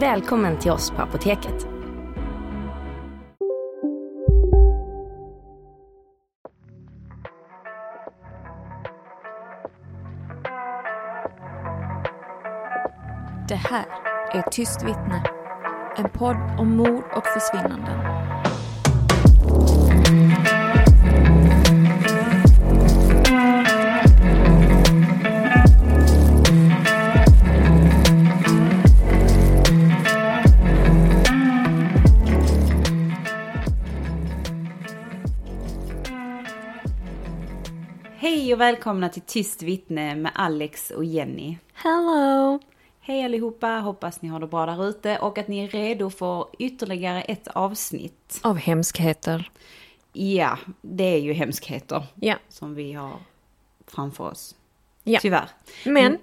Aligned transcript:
Välkommen 0.00 0.58
till 0.58 0.70
oss 0.70 0.90
på 0.90 1.02
Apoteket. 1.02 1.66
Det 13.48 13.54
här 13.54 13.86
är 14.32 14.50
Tyst 14.50 14.82
vittne. 14.82 15.22
En 15.96 16.08
podd 16.10 16.36
om 16.58 16.76
mord 16.76 17.04
och 17.16 17.24
försvinnanden. 17.26 18.17
Och 38.58 38.62
välkomna 38.62 39.08
till 39.08 39.22
Tyst 39.22 39.62
vittne 39.62 40.14
med 40.14 40.32
Alex 40.34 40.90
och 40.90 41.04
Jenny. 41.04 41.56
Hello! 41.72 42.60
Hej 43.00 43.24
allihopa, 43.24 43.68
hoppas 43.68 44.22
ni 44.22 44.28
har 44.28 44.40
det 44.40 44.46
bra 44.46 44.66
där 44.66 44.88
ute 44.88 45.18
och 45.18 45.38
att 45.38 45.48
ni 45.48 45.64
är 45.64 45.68
redo 45.68 46.10
för 46.10 46.46
ytterligare 46.58 47.22
ett 47.22 47.48
avsnitt. 47.48 48.40
Av 48.42 48.56
hemskheter. 48.56 49.50
Ja, 50.12 50.58
det 50.80 51.04
är 51.04 51.18
ju 51.18 51.32
hemskheter 51.32 52.06
Ja. 52.14 52.36
som 52.48 52.74
vi 52.74 52.92
har 52.92 53.16
framför 53.86 54.24
oss. 54.24 54.56
Ja. 55.04 55.18
Tyvärr. 55.22 55.48
Men 55.84 56.18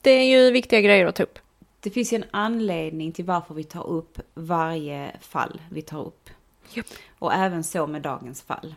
det 0.00 0.10
är 0.10 0.24
ju 0.24 0.50
viktiga 0.50 0.80
grejer 0.80 1.06
att 1.06 1.14
ta 1.14 1.22
upp. 1.22 1.38
Det 1.80 1.90
finns 1.90 2.12
ju 2.12 2.16
en 2.16 2.24
anledning 2.30 3.12
till 3.12 3.24
varför 3.24 3.54
vi 3.54 3.64
tar 3.64 3.86
upp 3.86 4.20
varje 4.34 5.16
fall 5.20 5.60
vi 5.70 5.82
tar 5.82 6.00
upp. 6.06 6.30
Japp. 6.74 6.86
Och 7.18 7.34
även 7.34 7.64
så 7.64 7.86
med 7.86 8.02
dagens 8.02 8.42
fall. 8.42 8.74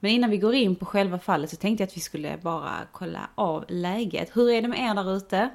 Men 0.00 0.10
innan 0.10 0.30
vi 0.30 0.38
går 0.38 0.54
in 0.54 0.76
på 0.76 0.86
själva 0.86 1.18
fallet 1.18 1.50
så 1.50 1.56
tänkte 1.56 1.82
jag 1.82 1.88
att 1.88 1.96
vi 1.96 2.00
skulle 2.00 2.38
bara 2.42 2.78
kolla 2.92 3.28
av 3.34 3.64
läget. 3.68 4.36
Hur 4.36 4.50
är 4.50 4.62
det 4.62 4.68
med 4.68 4.90
er 4.90 4.94
där 4.94 5.16
ute? 5.16 5.50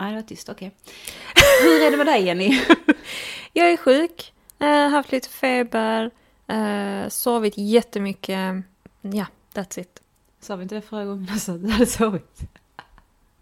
Nej, 0.00 0.10
det 0.10 0.16
var 0.16 0.22
tyst, 0.22 0.48
okej. 0.48 0.74
Hur 1.62 1.82
är 1.82 1.90
det 1.90 1.96
med 1.96 2.06
dig 2.06 2.22
Jenny? 2.22 2.60
Jag 3.52 3.72
är 3.72 3.76
sjuk, 3.76 4.32
äh, 4.58 4.88
haft 4.88 5.12
lite 5.12 5.28
feber, 5.28 6.10
äh, 6.46 7.08
sovit 7.08 7.54
jättemycket. 7.56 8.64
Ja, 9.00 9.26
that's 9.54 9.80
it. 9.80 10.02
Sa 10.40 10.56
vi 10.56 10.62
inte 10.62 10.74
det 10.74 10.80
förra 10.80 11.04
gången 11.04 11.28
också? 11.34 11.52
Du 11.52 11.68
hade 11.68 11.86
sovit. 11.86 12.40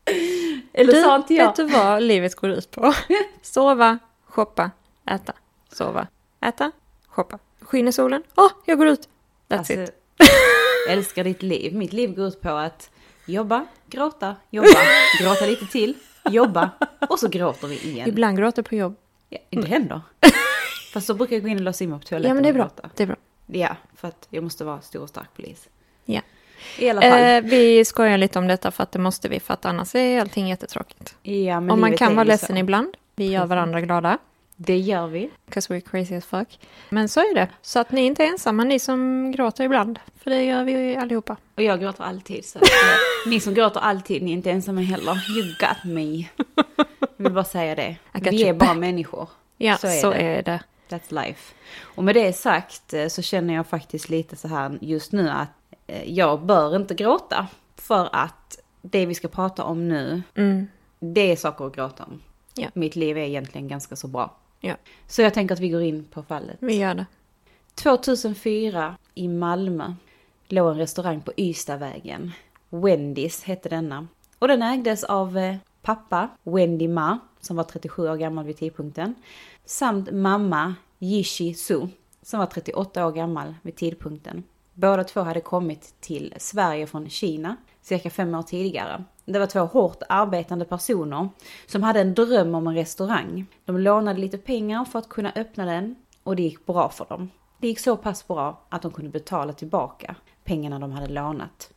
Eller 0.72 0.92
du, 0.92 1.02
sa 1.02 1.16
inte 1.16 1.34
jag? 1.34 1.46
vet 1.46 1.56
du 1.56 1.64
vad 1.64 2.02
livet 2.02 2.34
går 2.34 2.50
ut 2.50 2.70
på? 2.70 2.94
Sova, 3.42 3.98
shoppa, 4.24 4.70
äta, 5.06 5.32
sova, 5.72 6.06
äta, 6.40 6.72
shoppa. 7.06 7.38
Skiner 7.60 7.92
solen? 7.92 8.22
Åh, 8.36 8.50
jag 8.64 8.78
går 8.78 8.86
ut! 8.86 9.08
That's 9.50 9.58
Alltså, 9.58 9.72
it. 9.72 9.90
älskar 10.88 11.24
ditt 11.24 11.42
liv. 11.42 11.74
Mitt 11.74 11.92
liv 11.92 12.14
går 12.14 12.26
ut 12.26 12.40
på 12.40 12.50
att 12.50 12.90
jobba, 13.26 13.66
gråta, 13.86 14.36
jobba, 14.50 14.68
gråta 15.20 15.46
lite 15.46 15.66
till, 15.66 15.94
jobba 16.30 16.70
och 17.08 17.18
så 17.18 17.28
gråter 17.28 17.68
vi 17.68 17.78
igen. 17.78 18.08
Ibland 18.08 18.38
gråter 18.38 18.62
på 18.62 18.74
jobb. 18.74 18.96
Ja, 19.28 19.38
det 19.50 19.66
händer. 19.68 20.00
Fast 20.92 21.06
så 21.06 21.14
brukar 21.14 21.36
jag 21.36 21.42
gå 21.42 21.48
in 21.48 21.56
och 21.56 21.62
låsa 21.62 21.84
in 21.84 21.90
mig 21.90 21.98
på 22.00 22.06
toaletten 22.06 22.28
Ja, 22.28 22.34
men 22.34 22.42
det 22.42 22.48
är 22.48 22.52
bra. 22.52 22.70
Det 22.96 23.02
är 23.02 23.06
bra. 23.06 23.16
Ja, 23.46 23.76
för 23.96 24.08
att 24.08 24.26
jag 24.30 24.44
måste 24.44 24.64
vara 24.64 24.80
stor 24.80 25.02
och 25.02 25.08
stark 25.08 25.28
polis. 25.36 25.68
Ja. 26.04 26.20
I 26.78 26.90
alla 26.90 27.00
fall. 27.00 27.20
Eh, 27.20 27.40
vi 27.40 27.84
skojar 27.84 28.18
lite 28.18 28.38
om 28.38 28.46
detta 28.46 28.70
för 28.70 28.82
att 28.82 28.92
det 28.92 28.98
måste 28.98 29.28
vi, 29.28 29.40
för 29.40 29.54
att 29.54 29.64
annars 29.64 29.94
är 29.94 30.20
allting 30.20 30.48
jättetråkigt. 30.48 31.14
ja, 31.22 31.60
men 31.60 31.70
Och 31.70 31.78
man 31.78 31.96
kan 31.96 32.14
vara 32.16 32.24
ledsen 32.24 32.56
så. 32.56 32.60
ibland. 32.60 32.94
Vi 33.16 33.26
gör 33.30 33.46
varandra 33.46 33.80
glada. 33.80 34.18
Det 34.62 34.78
gör 34.78 35.06
vi. 35.06 35.30
Because 35.46 35.74
we're 35.74 35.80
crazy 35.80 36.14
as 36.16 36.24
fuck. 36.24 36.58
Men 36.88 37.08
så 37.08 37.20
är 37.20 37.34
det. 37.34 37.48
Så 37.62 37.78
att 37.80 37.92
ni 37.92 38.00
är 38.00 38.06
inte 38.06 38.24
ensamma, 38.24 38.64
ni 38.64 38.78
som 38.78 39.32
gråter 39.32 39.64
ibland. 39.64 39.98
För 40.22 40.30
det 40.30 40.44
gör 40.44 40.64
vi 40.64 40.72
ju 40.72 40.94
allihopa. 40.96 41.36
Och 41.56 41.62
jag 41.62 41.80
gråter 41.80 42.04
alltid. 42.04 42.44
Så 42.44 42.58
att, 42.58 42.64
eh, 42.64 43.30
ni 43.30 43.40
som 43.40 43.54
gråter 43.54 43.80
alltid, 43.80 44.22
ni 44.22 44.30
är 44.30 44.34
inte 44.34 44.50
ensamma 44.50 44.80
heller. 44.80 45.12
You 45.38 45.54
got 45.60 45.84
me. 45.84 46.26
Jag 46.98 47.24
vill 47.24 47.32
bara 47.32 47.44
säga 47.44 47.74
det. 47.74 47.96
Vi 48.12 48.42
är 48.48 48.52
bara 48.54 48.68
back. 48.68 48.76
människor. 48.78 49.28
Ja, 49.56 49.76
Så 49.76 49.88
så 49.88 50.10
är 50.12 50.14
är, 50.18 50.42
det. 50.42 50.60
det. 50.88 50.96
That's 50.96 51.24
life. 51.26 51.54
Och 51.82 52.04
med 52.04 52.14
det 52.14 52.32
sagt 52.32 52.94
eh, 52.94 53.06
så 53.08 53.22
känner 53.22 53.54
jag 53.54 53.66
faktiskt 53.66 54.08
lite 54.08 54.36
så 54.36 54.48
här 54.48 54.78
just 54.80 55.12
nu 55.12 55.28
att 55.30 55.48
eh, 55.86 56.10
jag 56.12 56.40
bör 56.46 56.76
inte 56.76 56.94
gråta. 56.94 57.46
För 57.76 58.08
att 58.12 58.58
det 58.82 59.06
vi 59.06 59.14
ska 59.14 59.28
prata 59.28 59.64
om 59.64 59.88
nu, 59.88 60.22
Mm. 60.34 60.66
det 60.98 61.32
är 61.32 61.36
saker 61.36 61.66
att 61.66 61.74
gråta 61.74 62.04
om. 62.04 62.22
Ja. 62.54 62.68
Mitt 62.74 62.96
liv 62.96 63.18
är 63.18 63.22
egentligen 63.22 63.68
ganska 63.68 63.96
så 63.96 64.08
bra. 64.08 64.36
Ja, 64.60 64.76
Så 65.06 65.22
jag 65.22 65.34
tänker 65.34 65.54
att 65.54 65.60
vi 65.60 65.68
går 65.68 65.82
in 65.82 66.04
på 66.04 66.22
fallet. 66.22 66.56
vi 66.60 66.76
gör 66.76 66.94
det. 66.94 67.06
2004 67.74 68.96
i 69.14 69.28
Malmö 69.28 69.94
låg 70.48 70.70
en 70.70 70.78
restaurang 70.78 71.20
på 71.20 71.32
Ystadvägen. 71.36 72.32
Wendys 72.68 73.42
hette 73.44 73.68
denna. 73.68 74.06
Och 74.38 74.48
den 74.48 74.62
ägdes 74.62 75.04
av 75.04 75.38
eh, 75.38 75.56
pappa, 75.82 76.28
Wendy 76.42 76.88
Ma, 76.88 77.18
som 77.40 77.56
var 77.56 77.64
37 77.64 78.08
år 78.08 78.16
gammal 78.16 78.44
vid 78.44 78.56
tidpunkten. 78.56 79.14
Samt 79.64 80.12
mamma, 80.12 80.74
Yishi 80.98 81.54
Su, 81.54 81.86
som 82.22 82.38
var 82.40 82.46
38 82.46 83.06
år 83.06 83.12
gammal 83.12 83.54
vid 83.62 83.76
tidpunkten. 83.76 84.42
Båda 84.74 85.04
två 85.04 85.20
hade 85.20 85.40
kommit 85.40 85.94
till 86.00 86.34
Sverige 86.38 86.86
från 86.86 87.08
Kina 87.10 87.56
cirka 87.82 88.10
fem 88.10 88.34
år 88.34 88.42
tidigare. 88.42 89.04
Det 89.32 89.38
var 89.38 89.46
två 89.46 89.60
hårt 89.60 90.02
arbetande 90.08 90.64
personer 90.64 91.28
som 91.66 91.82
hade 91.82 92.00
en 92.00 92.14
dröm 92.14 92.54
om 92.54 92.66
en 92.66 92.74
restaurang. 92.74 93.46
De 93.64 93.78
lånade 93.78 94.20
lite 94.20 94.38
pengar 94.38 94.84
för 94.84 94.98
att 94.98 95.08
kunna 95.08 95.32
öppna 95.36 95.64
den 95.64 95.96
och 96.22 96.36
det 96.36 96.42
gick 96.42 96.66
bra 96.66 96.88
för 96.88 97.04
dem. 97.04 97.30
Det 97.58 97.68
gick 97.68 97.78
så 97.78 97.96
pass 97.96 98.28
bra 98.28 98.60
att 98.68 98.82
de 98.82 98.90
kunde 98.92 99.10
betala 99.10 99.52
tillbaka 99.52 100.14
pengarna 100.44 100.78
de 100.78 100.92
hade 100.92 101.06
lånat. 101.06 101.70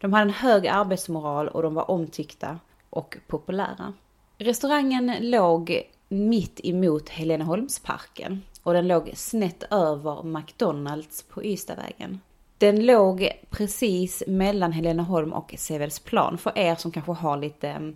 De 0.00 0.12
hade 0.12 0.22
en 0.22 0.34
hög 0.34 0.66
arbetsmoral 0.66 1.48
och 1.48 1.62
de 1.62 1.74
var 1.74 1.90
omtyckta 1.90 2.58
och 2.90 3.18
populära. 3.26 3.92
Restaurangen 4.38 5.16
låg 5.20 5.82
mitt 6.08 6.60
emot 6.64 7.08
Heleneholmsparken 7.08 8.42
och 8.62 8.72
den 8.72 8.88
låg 8.88 9.12
snett 9.14 9.62
över 9.70 10.22
McDonalds 10.22 11.22
på 11.22 11.44
Ystadvägen. 11.44 12.20
Den 12.60 12.86
låg 12.86 13.28
precis 13.50 14.22
mellan 14.26 14.72
Heleneholm 14.72 15.32
och 15.32 15.54
Sevedsplan 15.58 16.38
för 16.38 16.58
er 16.58 16.74
som 16.74 16.92
kanske 16.92 17.12
har 17.12 17.36
lite 17.36 17.92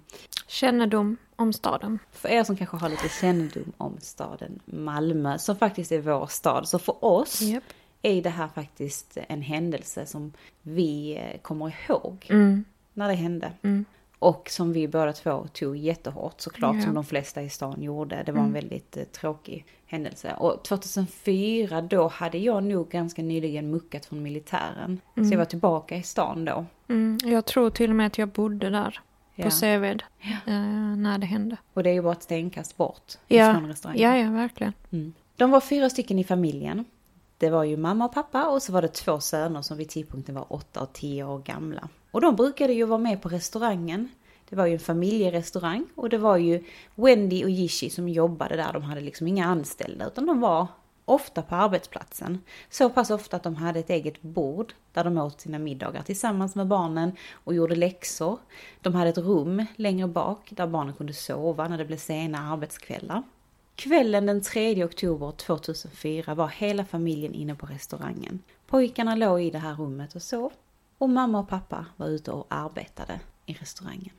Kännedom 0.46 1.16
om 1.37 1.52
staden. 1.52 1.99
för 2.12 2.28
er 2.28 2.44
som 2.44 2.56
kanske 2.56 2.76
har 2.76 2.88
lite 2.88 3.08
kännedom 3.20 3.72
om 3.76 3.96
staden 4.00 4.61
Malmö, 4.64 5.38
som 5.38 5.56
faktiskt 5.56 5.93
är 5.93 6.00
vår 6.00 6.26
stad. 6.26 6.69
Så 6.69 6.78
för 6.78 7.05
oss 7.05 7.40
Japp. 7.40 7.64
är 8.02 8.22
det 8.22 8.31
här 8.31 8.49
faktiskt 8.55 9.19
en 9.28 9.43
händelse 9.43 10.06
som 10.06 10.32
vi 10.62 11.16
eh, 11.16 11.40
kommer 11.40 11.75
ihåg 11.88 12.26
Mm. 12.31 12.64
när 12.93 13.08
det 13.08 13.14
hände. 13.14 13.52
Mm. 13.62 13.84
Och 14.25 14.50
som 14.50 14.73
vi 14.73 14.88
båda 14.88 15.12
två 15.12 15.47
tog 15.53 15.76
jättehårt 15.76 16.41
såklart, 16.41 16.76
Ja. 16.76 16.82
som 16.82 16.94
de 16.94 17.05
flesta 17.05 17.43
i 17.43 17.49
stan 17.50 17.82
gjorde. 17.82 18.23
Det 18.26 18.32
var 18.32 18.38
Mm. 18.38 18.47
en 18.49 18.53
väldigt 18.53 18.97
eh, 18.97 19.05
tråkig 19.05 19.67
händelse. 19.87 20.35
Och 20.38 20.62
2004 20.65 21.81
då 21.82 22.09
hade 22.09 22.38
jag 22.38 22.62
nog 22.65 22.88
ganska 22.88 23.23
nyligen 23.23 23.71
muckat 23.71 24.06
från 24.06 24.23
militären. 24.23 25.00
Så 25.15 25.23
jag 25.35 25.38
var 25.38 25.44
tillbaka 25.44 25.97
i 25.97 26.03
stan 26.03 26.44
då. 26.44 26.65
Mm. 26.88 27.19
Jag 27.25 27.44
tror 27.44 27.71
till 27.71 27.91
och 27.91 27.97
med 27.97 28.06
att 28.06 28.19
jag 28.19 28.29
bodde 28.29 28.71
där. 28.71 29.00
Ja. 29.35 29.44
På 29.44 29.50
Seved. 29.50 30.03
Eh, 30.47 30.53
när 30.97 31.19
det 31.19 31.26
hände. 31.26 31.56
Och 31.75 31.82
det 31.82 31.91
är 31.91 31.94
ju 31.94 32.03
bara 32.03 32.12
ett 32.12 32.23
stenkast 32.23 32.76
bort 32.76 33.12
Ja, 33.29 33.53
från 33.55 33.69
restaurangen. 33.69 34.03
ja, 34.03 34.17
ja 34.19 34.31
verkligen. 34.31 34.73
Mm. 34.93 35.12
De 35.37 35.50
var 35.50 35.61
fyra 35.61 35.91
stycken 35.91 36.19
i 36.19 36.25
familjen. 36.25 36.85
Det 37.44 37.50
var 37.50 37.64
ju 37.64 37.76
mamma 37.76 38.05
och 38.05 38.12
pappa 38.12 38.46
och 38.49 38.62
så 38.62 38.73
var 38.73 38.82
det 38.82 38.88
två 38.88 39.20
söner 39.20 39.62
som 39.62 39.76
vid 39.76 39.88
tidpunkten 39.88 40.35
var 40.35 40.52
8 40.52 40.81
och 40.81 40.93
10 40.93 41.25
år 41.25 41.38
gamla. 41.38 41.88
Och 42.11 42.20
de 42.20 42.37
brukade 42.37 42.73
ju 42.73 42.85
vara 42.85 42.99
med 42.99 43.23
på 43.23 43.29
restaurangen. 43.29 44.08
Det 44.49 44.56
var 44.56 44.67
ju 44.67 44.73
en 44.73 44.79
familjerestaurang 44.79 45.87
och 45.94 46.08
det 46.08 46.19
var 46.19 46.37
ju 46.37 46.64
Wendy 46.94 47.44
och 47.44 47.50
Jishi 47.50 47.91
som 47.91 48.08
jobbade 48.08 48.56
där. 48.56 48.73
De 48.73 48.82
hade 48.82 49.00
liksom 49.00 49.26
inga 49.26 49.46
anställda 49.46 50.06
utan 50.06 50.26
de 50.26 50.41
var 50.41 50.67
ofta 51.05 51.43
på 51.43 51.55
arbetsplatsen. 51.55 52.38
Så 52.70 52.91
pass 52.91 53.11
ofta 53.11 53.37
att 53.37 53.43
de 53.43 53.56
hade 53.56 53.81
ett 53.81 53.90
eget 53.90 54.23
bord 54.23 54.73
där 54.93 55.05
de 55.05 55.19
åt 55.19 55.40
sina 55.40 55.58
middagar 55.58 56.02
tillsammans 56.02 56.55
med 56.55 56.67
barnen 56.67 57.12
och 57.32 57.55
gjorde 57.55 57.75
läxor. 57.75 58.38
De 58.81 58.94
hade 58.94 59.11
ett 59.11 59.19
rum 59.19 59.67
längre 59.76 60.08
bak 60.08 60.49
där 60.50 60.67
barnen 60.67 60.94
kunde 60.94 61.12
sova 61.12 61.69
när 61.69 61.79
det 61.79 61.85
blev 61.85 61.97
sena 61.97 62.52
arbetskvällar. 62.52 63.23
Kvällen 63.76 64.26
den 64.26 64.43
3 64.43 64.85
oktober 64.85 65.32
2004 65.32 66.35
var 66.35 66.49
hela 66.49 66.85
familjen 66.85 67.35
inne 67.35 67.55
på 67.55 67.67
restaurangen. 67.67 68.38
Pojkarna 68.67 69.15
låg 69.15 69.43
i 69.43 69.50
det 69.50 69.59
här 69.59 69.75
rummet 69.75 70.15
och 70.15 70.23
sov 70.23 70.53
och 70.99 71.11
mamma 71.11 71.38
och 71.38 71.49
pappa 71.49 71.87
var 71.97 72.06
ute 72.06 72.31
och 72.31 72.47
arbetade 72.49 73.21
i 73.47 73.53
restaurangen. 73.53 74.12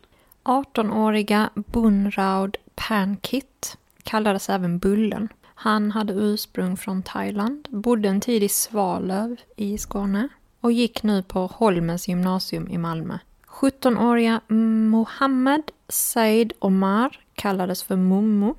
18-åriga 0.44 1.50
Bunraud 1.56 2.58
Pankit 2.76 3.78
kallades 4.04 4.50
även 4.50 4.80
Bullen. 4.80 5.30
Han 5.44 5.92
hade 5.92 6.14
ursprung 6.14 6.78
från 6.78 7.04
Thailand, 7.04 7.68
bodde 7.70 8.10
en 8.10 8.22
tid 8.22 8.44
i 8.44 8.50
Svalöv 8.50 9.36
i 9.56 9.78
Skåne 9.78 10.28
och 10.62 10.72
gick 10.72 11.04
nu 11.04 11.24
på 11.24 11.40
Holmens 11.40 12.08
gymnasium 12.08 12.68
i 12.68 12.78
Malmö. 12.78 13.18
17-åriga 13.48 14.42
Mohammed 14.90 15.72
Said 15.90 16.54
Omar 16.60 17.20
kallades 17.34 17.84
för 17.84 17.96
Mummo. 17.96 18.56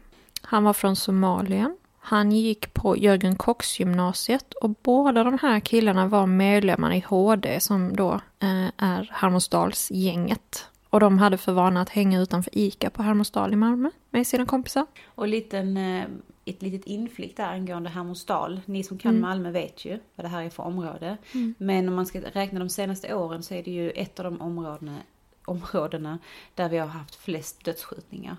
Han 0.49 0.65
var 0.65 0.73
från 0.73 0.97
Somalien. 0.97 1.77
Han 1.99 2.33
gick 2.33 2.75
på 2.75 2.97
Jörgen 2.97 3.37
Kochs 3.37 3.81
gymnasiet 3.81 4.55
och 4.55 4.71
båda 4.71 5.25
de 5.25 5.39
här 5.43 5.61
killarna 5.61 6.07
var 6.07 6.27
medlemmar 6.27 6.93
i 6.93 7.01
HD 7.01 7.61
som 7.61 7.97
då 7.97 8.13
eh, 8.39 8.67
är 8.77 9.11
Harmosdalsgänget. 9.13 10.69
Och 10.91 11.01
de 11.01 11.19
hade 11.19 11.39
för 11.39 11.53
vana 11.53 11.81
att 11.81 11.89
hänga 11.89 12.21
utanför 12.21 12.59
ICA 12.59 12.91
på 12.91 13.03
Hermosdal 13.03 13.53
i 13.53 13.57
Malmö 13.57 13.91
med 14.11 14.27
sina 14.27 14.47
kompisar. 14.47 14.87
Och 15.07 15.29
liten, 15.29 15.77
eh, 15.77 16.05
ett 16.45 16.63
litet 16.63 16.87
inflick 16.87 17.37
där 17.37 17.53
angående 17.53 17.91
Hermosdal. 17.91 18.61
Ni 18.65 18.83
som 18.83 18.99
kan 18.99 19.11
Mm. 19.11 19.23
Malmö 19.23 19.51
vet 19.51 19.85
ju 19.85 19.99
vad 20.15 20.25
det 20.25 20.29
här 20.29 20.43
är 20.43 20.51
för 20.51 20.63
område. 20.63 21.17
Men 21.59 21.89
om 21.89 21.95
man 21.95 22.07
ska 22.07 22.21
räkna 22.21 22.59
de 22.59 22.69
senaste 22.69 23.15
åren 23.15 23.43
så 23.43 23.55
är 23.55 23.63
det 23.63 23.71
ju 23.71 23.91
ett 23.91 24.21
av 24.21 24.25
de 24.25 24.41
områdena, 24.41 24.97
områdena 25.45 26.19
där 26.55 26.69
vi 26.69 26.79
har 26.79 26.87
haft 26.87 27.15
flest 27.15 27.65
dödsskjutningar. 27.65 28.37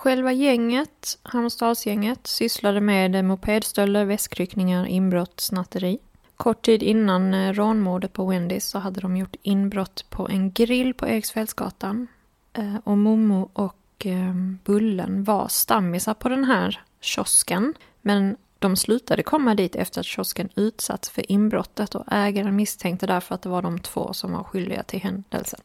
Själva 0.00 0.32
gänget, 0.32 1.18
Halmstadsgänget, 1.22 2.26
sysslade 2.26 2.80
med 2.80 3.24
mopedstölder, 3.24 4.04
väskryckningar, 4.04 4.86
inbrott, 4.86 5.40
snatteri. 5.40 5.98
Kort 6.36 6.62
tid 6.64 6.82
innan 6.82 7.34
eh, 7.34 7.52
rånmordet 7.52 8.12
på 8.12 8.26
Wendys 8.26 8.68
så 8.68 8.78
hade 8.78 9.00
de 9.00 9.16
gjort 9.16 9.36
inbrott 9.42 10.04
på 10.10 10.28
en 10.28 10.52
grill 10.52 10.94
på 10.94 11.08
Eriksfältsgatan. 11.08 12.06
Eh, 12.52 12.74
och 12.84 12.98
Momo 12.98 13.50
och 13.52 14.06
eh, 14.06 14.34
Bullen 14.64 15.24
var 15.24 15.48
stammisar 15.48 16.14
på 16.14 16.28
den 16.28 16.44
här 16.44 16.80
kiosken. 17.00 17.74
Men 18.02 18.36
de 18.58 18.76
slutade 18.76 19.22
komma 19.22 19.54
dit 19.54 19.76
efter 19.76 20.00
att 20.00 20.06
kiosken 20.06 20.48
utsatts 20.56 21.10
för 21.10 21.32
inbrottet 21.32 21.94
och 21.94 22.04
ägaren 22.10 22.56
misstänkte 22.56 23.06
därför 23.06 23.34
att 23.34 23.42
det 23.42 23.48
var 23.48 23.62
de 23.62 23.78
två 23.78 24.12
som 24.12 24.32
var 24.32 24.44
skyldiga 24.44 24.82
till 24.82 25.00
händelsen. 25.00 25.60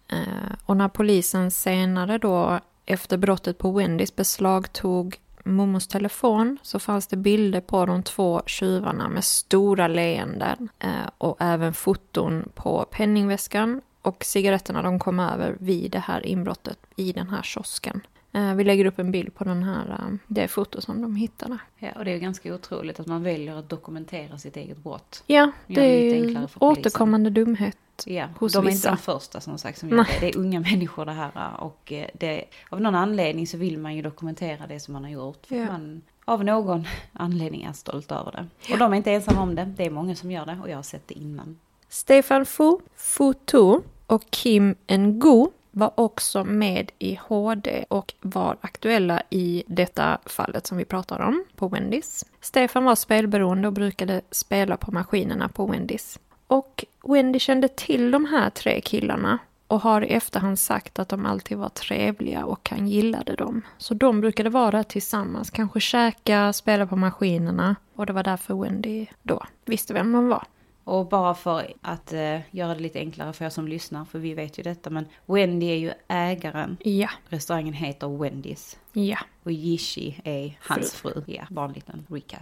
Och 0.65 0.77
när 0.77 0.87
polisen 0.87 1.51
senare 1.51 2.17
då 2.17 2.59
efter 2.85 3.17
brottet 3.17 3.57
på 3.57 3.71
Wendys 3.71 4.15
beslagtog 4.15 5.19
Momos 5.47 5.87
telefon 5.87 6.57
så 6.61 6.79
fanns 6.79 7.07
det 7.07 7.17
bilder 7.17 7.61
på 7.61 7.85
de 7.85 8.03
två 8.03 8.41
tjuvarna 8.45 9.09
med 9.09 9.23
stora 9.23 9.87
leenden 9.87 10.69
eh, 10.79 11.09
och 11.17 11.37
även 11.39 11.73
foton 11.73 12.49
på 12.55 12.85
penningväskan 12.91 13.81
och 14.01 14.23
cigaretterna 14.25 14.81
de 14.81 14.99
kom 14.99 15.19
över 15.19 15.57
vid 15.59 15.91
det 15.91 15.99
här 15.99 16.25
inbrottet 16.25 16.77
i 16.95 17.11
den 17.11 17.29
här 17.29 17.41
kiosken. 17.41 18.01
Eh, 18.35 18.55
vi 18.55 18.63
lägger 18.63 18.85
upp 18.85 18.99
en 18.99 19.11
bild 19.11 19.35
på 19.35 19.43
den 19.43 19.63
här, 19.63 19.89
eh, 19.89 20.15
det 20.27 20.47
foto 20.47 20.81
som 20.81 21.01
de 21.01 21.15
hittade. 21.15 21.57
Ja, 21.77 21.89
och 21.95 22.05
det 22.05 22.11
är 22.11 22.17
ganska 22.17 22.53
otroligt 22.55 22.99
att 22.99 23.07
man 23.07 23.23
väljer 23.23 23.55
att 23.55 23.69
dokumentera 23.69 24.37
sitt 24.37 24.57
eget 24.57 24.77
brott. 24.77 25.23
Ja, 25.27 25.51
det 25.67 25.81
är 25.81 26.15
ju 26.15 26.47
återkommande 26.59 27.29
dumhet. 27.29 27.77
Ja, 28.05 28.27
hos 28.39 28.53
de 28.53 28.65
är 28.65 28.69
vissa. 28.69 28.89
inte 28.89 28.89
de 28.89 28.97
första 29.19 29.41
som 29.41 29.57
sagt 29.57 29.79
som 29.79 29.89
gör 29.89 29.97
det. 29.97 30.07
Det 30.19 30.29
är 30.29 30.37
unga 30.37 30.59
människor 30.71 31.05
det 31.05 31.11
här 31.11 31.31
och 31.59 31.91
eh, 31.91 32.07
det, 32.13 32.43
av 32.69 32.81
någon 32.81 32.95
anledning 32.95 33.47
så 33.47 33.57
vill 33.57 33.77
man 33.77 33.95
ju 33.95 34.01
dokumentera 34.01 34.67
det 34.67 34.79
som 34.79 34.93
man 34.93 35.03
har 35.03 35.11
gjort. 35.11 35.45
För 35.45 35.55
Ja. 35.55 35.65
man 35.65 36.01
av 36.25 36.43
någon 36.43 36.85
anledning 37.13 37.63
är 37.63 37.73
stolt 37.73 38.11
över 38.11 38.31
det. 38.31 38.73
Och 38.73 38.77
de 38.79 38.93
är 38.93 38.97
inte 38.97 39.11
ensamma 39.11 39.41
om 39.41 39.55
det, 39.55 39.65
det 39.77 39.85
är 39.85 39.89
många 39.89 40.15
som 40.15 40.31
gör 40.31 40.45
det 40.45 40.57
och 40.63 40.69
jag 40.69 40.75
har 40.75 40.83
sett 40.83 41.07
det 41.07 41.13
innan. 41.19 41.59
Stefan 41.89 42.45
Fu, 42.45 42.77
Fu 42.95 43.33
Tu 43.33 43.79
och 44.07 44.23
Kim 44.29 44.75
Ngo 44.87 45.51
var 45.75 45.91
också 45.95 46.43
med 46.43 46.91
i 46.99 47.19
HD 47.21 47.85
och 47.87 48.13
var 48.21 48.57
aktuella 48.61 49.21
i 49.29 49.63
detta 49.67 50.17
fallet 50.25 50.67
som 50.67 50.77
vi 50.77 50.85
pratar 50.85 51.19
om 51.19 51.43
på 51.55 51.67
Wendys. 51.67 52.25
Stefan 52.41 52.85
var 52.85 52.95
spelberoende 52.95 53.67
och 53.67 53.73
brukade 53.73 54.21
spela 54.31 54.77
på 54.77 54.91
maskinerna 54.91 55.49
på 55.49 55.65
Wendys. 55.65 56.19
Och 56.47 56.85
Wendy 57.03 57.39
kände 57.39 57.67
till 57.67 58.11
de 58.11 58.25
här 58.25 58.49
tre 58.49 58.81
killarna 58.81 59.39
och 59.67 59.81
har 59.81 60.01
i 60.01 60.07
efterhand 60.07 60.59
sagt 60.59 60.99
att 60.99 61.09
de 61.09 61.25
alltid 61.25 61.57
var 61.57 61.69
trevliga 61.69 62.45
och 62.45 62.69
han 62.69 62.87
gillade 62.87 63.35
dem. 63.35 63.61
Så 63.77 63.93
de 63.93 64.21
brukade 64.21 64.49
vara 64.49 64.83
tillsammans, 64.83 65.49
kanske 65.49 65.79
käka, 65.79 66.53
spela 66.53 66.87
på 66.87 66.95
maskinerna 66.95 67.75
och 67.95 68.05
det 68.05 68.13
var 68.13 68.23
därför 68.23 68.61
Wendy 68.61 69.05
då 69.23 69.43
visste 69.65 69.93
vem 69.93 70.11
de 70.11 70.27
var. 70.27 70.43
Och 70.85 71.07
bara 71.09 71.33
för 71.35 71.73
att 71.81 72.13
eh, 72.13 72.39
göra 72.51 72.73
det 72.75 72.79
lite 72.79 72.99
enklare 72.99 73.33
för 73.33 73.45
er 73.45 73.49
som 73.49 73.67
lyssnar, 73.67 74.05
för 74.05 74.19
vi 74.19 74.33
vet 74.33 74.59
ju 74.59 74.63
detta, 74.63 74.89
men 74.89 75.05
Wendy 75.25 75.65
är 75.65 75.75
ju 75.75 75.91
ägaren. 76.07 76.77
Ja, 76.83 77.09
Restaurangen 77.29 77.73
heter 77.73 78.17
Wendys. 78.17 78.77
ja. 78.93 79.17
Och 79.43 79.51
Jishi 79.51 80.21
är 80.23 80.57
hans 80.61 80.93
fru. 80.93 81.23
Ja, 81.25 81.43
bara 81.49 81.65
en 81.65 81.73
liten 81.73 82.05
recap. 82.09 82.41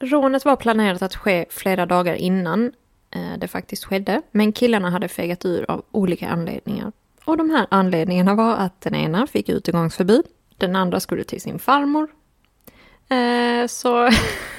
Rånet 0.00 0.44
var 0.44 0.56
planerat 0.56 1.02
att 1.02 1.16
ske 1.16 1.46
flera 1.50 1.86
dagar 1.86 2.14
innan 2.14 2.72
eh, 3.10 3.38
det 3.38 3.48
faktiskt 3.48 3.84
skedde, 3.84 4.22
men 4.30 4.52
killarna 4.52 4.90
hade 4.90 5.08
fegat 5.08 5.44
ur 5.44 5.70
av 5.70 5.84
olika 5.90 6.28
anledningar. 6.28 6.92
Och 7.24 7.36
de 7.36 7.50
här 7.50 7.66
anledningarna 7.70 8.34
var 8.34 8.56
att 8.56 8.80
den 8.80 8.94
ena 8.94 9.26
fick 9.26 9.48
utegångsförbud, 9.48 10.24
den 10.56 10.76
andra 10.76 11.00
skulle 11.00 11.24
till 11.24 11.40
sin 11.40 11.58
farmor. 11.58 12.08
Eh, 13.08 13.66
så 13.66 14.08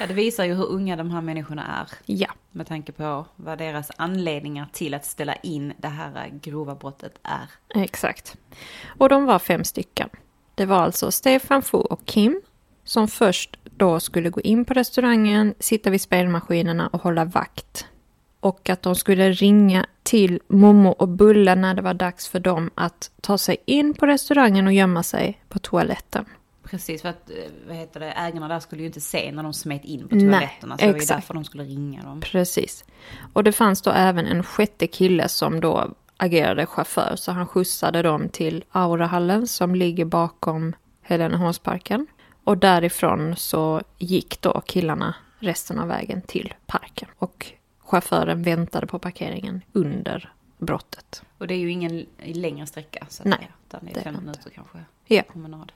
Ja, 0.00 0.06
det 0.06 0.14
visar 0.14 0.44
ju 0.44 0.54
hur 0.54 0.66
unga 0.66 0.96
de 0.96 1.10
här 1.10 1.20
människorna 1.20 1.66
är. 1.66 1.88
ja, 2.06 2.28
Med 2.50 2.66
tanke 2.66 2.92
på 2.92 3.26
vad 3.36 3.58
deras 3.58 3.90
anledningar 3.96 4.66
till 4.72 4.94
att 4.94 5.04
ställa 5.04 5.34
in 5.34 5.72
det 5.78 5.88
här 5.88 6.30
grova 6.42 6.74
brottet 6.74 7.18
är. 7.22 7.50
exakt. 7.82 8.36
Och 8.98 9.08
de 9.08 9.24
var 9.24 9.38
fem 9.38 9.64
stycken. 9.64 10.08
Det 10.54 10.66
var 10.66 10.76
alltså 10.78 11.10
Stefan 11.10 11.62
Fu 11.62 11.76
och 11.78 12.04
Kim 12.04 12.40
som 12.84 13.08
först 13.08 13.56
då 13.64 14.00
skulle 14.00 14.30
gå 14.30 14.40
in 14.40 14.64
på 14.64 14.74
restaurangen, 14.74 15.54
sitta 15.58 15.90
vid 15.90 16.00
spelmaskinerna 16.00 16.88
och 16.92 17.02
hålla 17.02 17.24
vakt. 17.24 17.86
Och 18.40 18.68
att 18.70 18.82
de 18.82 18.94
skulle 18.94 19.32
ringa 19.32 19.86
till 20.02 20.40
Momo 20.48 20.88
och 20.90 21.08
Bulle 21.08 21.54
när 21.54 21.74
det 21.74 21.82
var 21.82 21.94
dags 21.94 22.28
för 22.28 22.40
dem 22.40 22.70
att 22.74 23.10
ta 23.20 23.38
sig 23.38 23.56
in 23.66 23.94
på 23.94 24.06
restaurangen 24.06 24.66
och 24.66 24.72
gömma 24.72 25.02
sig 25.02 25.42
på 25.48 25.58
toaletten. 25.58 26.24
Precis, 26.70 27.02
för 27.02 27.08
att 27.08 27.30
eh, 27.30 27.36
vad 27.66 27.76
heter 27.76 28.00
det, 28.00 28.12
ägarna 28.12 28.48
där 28.48 28.60
skulle 28.60 28.82
ju 28.82 28.86
inte 28.86 29.00
se 29.00 29.32
när 29.32 29.42
de 29.42 29.52
smet 29.52 29.84
in 29.84 30.08
på 30.08 30.14
Nej, 30.14 30.24
toaletterna. 30.24 30.78
så 30.78 30.84
det 30.84 30.92
var 30.92 31.00
ju 31.00 31.06
därför 31.06 31.34
de 31.34 31.44
skulle 31.44 31.64
ringa 31.64 32.02
dem. 32.02 32.20
Precis. 32.20 32.84
Och 33.32 33.44
det 33.44 33.52
fanns 33.52 33.82
då 33.82 33.90
även 33.90 34.26
en 34.26 34.42
sjätte 34.42 34.86
kille 34.86 35.28
som 35.28 35.60
då 35.60 35.94
agerade 36.16 36.66
chaufför. 36.66 37.16
Så 37.16 37.32
han 37.32 37.46
skjutsade 37.46 38.02
dem 38.02 38.28
till 38.28 38.64
Aurahallen 38.72 39.46
som 39.46 39.74
ligger 39.74 40.04
bakom 40.04 40.74
Heleneholmsparken. 41.02 42.06
Och 42.44 42.58
därifrån 42.58 43.36
så 43.36 43.82
gick 43.98 44.40
då 44.40 44.60
killarna 44.66 45.14
resten 45.38 45.78
av 45.78 45.88
vägen 45.88 46.22
till 46.22 46.54
parken. 46.66 47.08
Och 47.18 47.46
chauffören 47.78 48.42
väntade 48.42 48.86
på 48.86 48.98
parkeringen 48.98 49.62
under 49.72 50.32
brottet. 50.58 51.22
Och 51.38 51.46
det 51.46 51.54
är 51.54 51.58
ju 51.58 51.70
ingen 51.70 52.06
längre 52.18 52.66
sträcka. 52.66 53.06
Så 53.08 53.22
Nej, 53.26 53.50
det 53.68 53.76
är 53.76 53.80
det 53.80 54.00
är 54.00 54.04
fem 54.04 54.16
minuter 54.16 54.50
kanske. 54.50 54.78
Ja. 55.06 55.22
Promenad. 55.32 55.72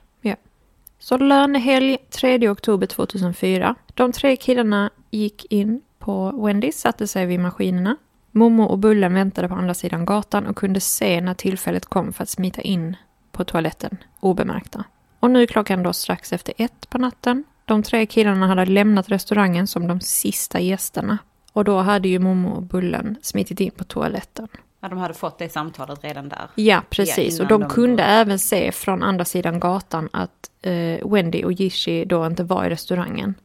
Så 1.03 1.17
lönehelg 1.17 1.97
3 2.09 2.49
oktober 2.49 2.87
2004. 2.87 3.75
De 3.93 4.11
tre 4.11 4.35
killarna 4.35 4.89
gick 5.11 5.45
in 5.51 5.81
på 5.99 6.45
Wendys, 6.45 6.79
satte 6.79 7.07
sig 7.07 7.25
vid 7.25 7.39
maskinerna. 7.39 7.97
Momo 8.31 8.63
och 8.63 8.79
Bullen 8.79 9.13
väntade 9.13 9.47
på 9.47 9.55
andra 9.55 9.73
sidan 9.73 10.05
gatan 10.05 10.47
och 10.47 10.57
kunde 10.57 10.79
se 10.79 11.21
när 11.21 11.33
tillfället 11.33 11.85
kom 11.85 12.13
för 12.13 12.23
att 12.23 12.29
smita 12.29 12.61
in 12.61 12.95
på 13.31 13.43
toaletten 13.43 13.97
obemärkta. 14.19 14.83
Och 15.19 15.31
nu 15.31 15.41
är 15.41 15.45
klockan 15.45 15.83
då 15.83 15.93
strax 15.93 16.33
efter 16.33 16.53
ett 16.57 16.89
på 16.89 16.97
natten. 16.97 17.43
De 17.65 17.83
tre 17.83 18.05
killarna 18.05 18.47
hade 18.47 18.65
lämnat 18.65 19.09
restaurangen 19.09 19.67
som 19.67 19.87
de 19.87 19.99
sista 19.99 20.59
gästerna. 20.59 21.17
Och 21.53 21.63
då 21.63 21.77
hade 21.77 22.07
ju 22.07 22.19
Momo 22.19 22.49
och 22.49 22.63
Bullen 22.63 23.15
smitit 23.21 23.59
in 23.59 23.71
på 23.71 23.83
toaletten. 23.83 24.47
Ja, 24.83 24.89
de 24.89 24.97
hade 24.97 25.13
fått 25.13 25.37
det 25.37 25.49
samtalet 25.49 26.03
redan 26.03 26.29
där. 26.29 26.47
Ja, 26.55 26.81
precis. 26.89 27.37
Ja, 27.37 27.43
och 27.43 27.49
de, 27.49 27.61
de 27.61 27.69
kunde 27.69 28.03
går. 28.03 28.09
även 28.09 28.39
se 28.39 28.71
från 28.71 29.03
andra 29.03 29.25
sidan 29.25 29.59
gatan 29.59 30.09
att 30.13 30.51
eh, 30.61 31.11
Wendy 31.11 31.43
och 31.43 31.51
Jishi 31.53 32.05
då 32.05 32.25
inte 32.25 32.43
var 32.43 32.65
i 32.65 32.69
restaurangen. 32.69 33.35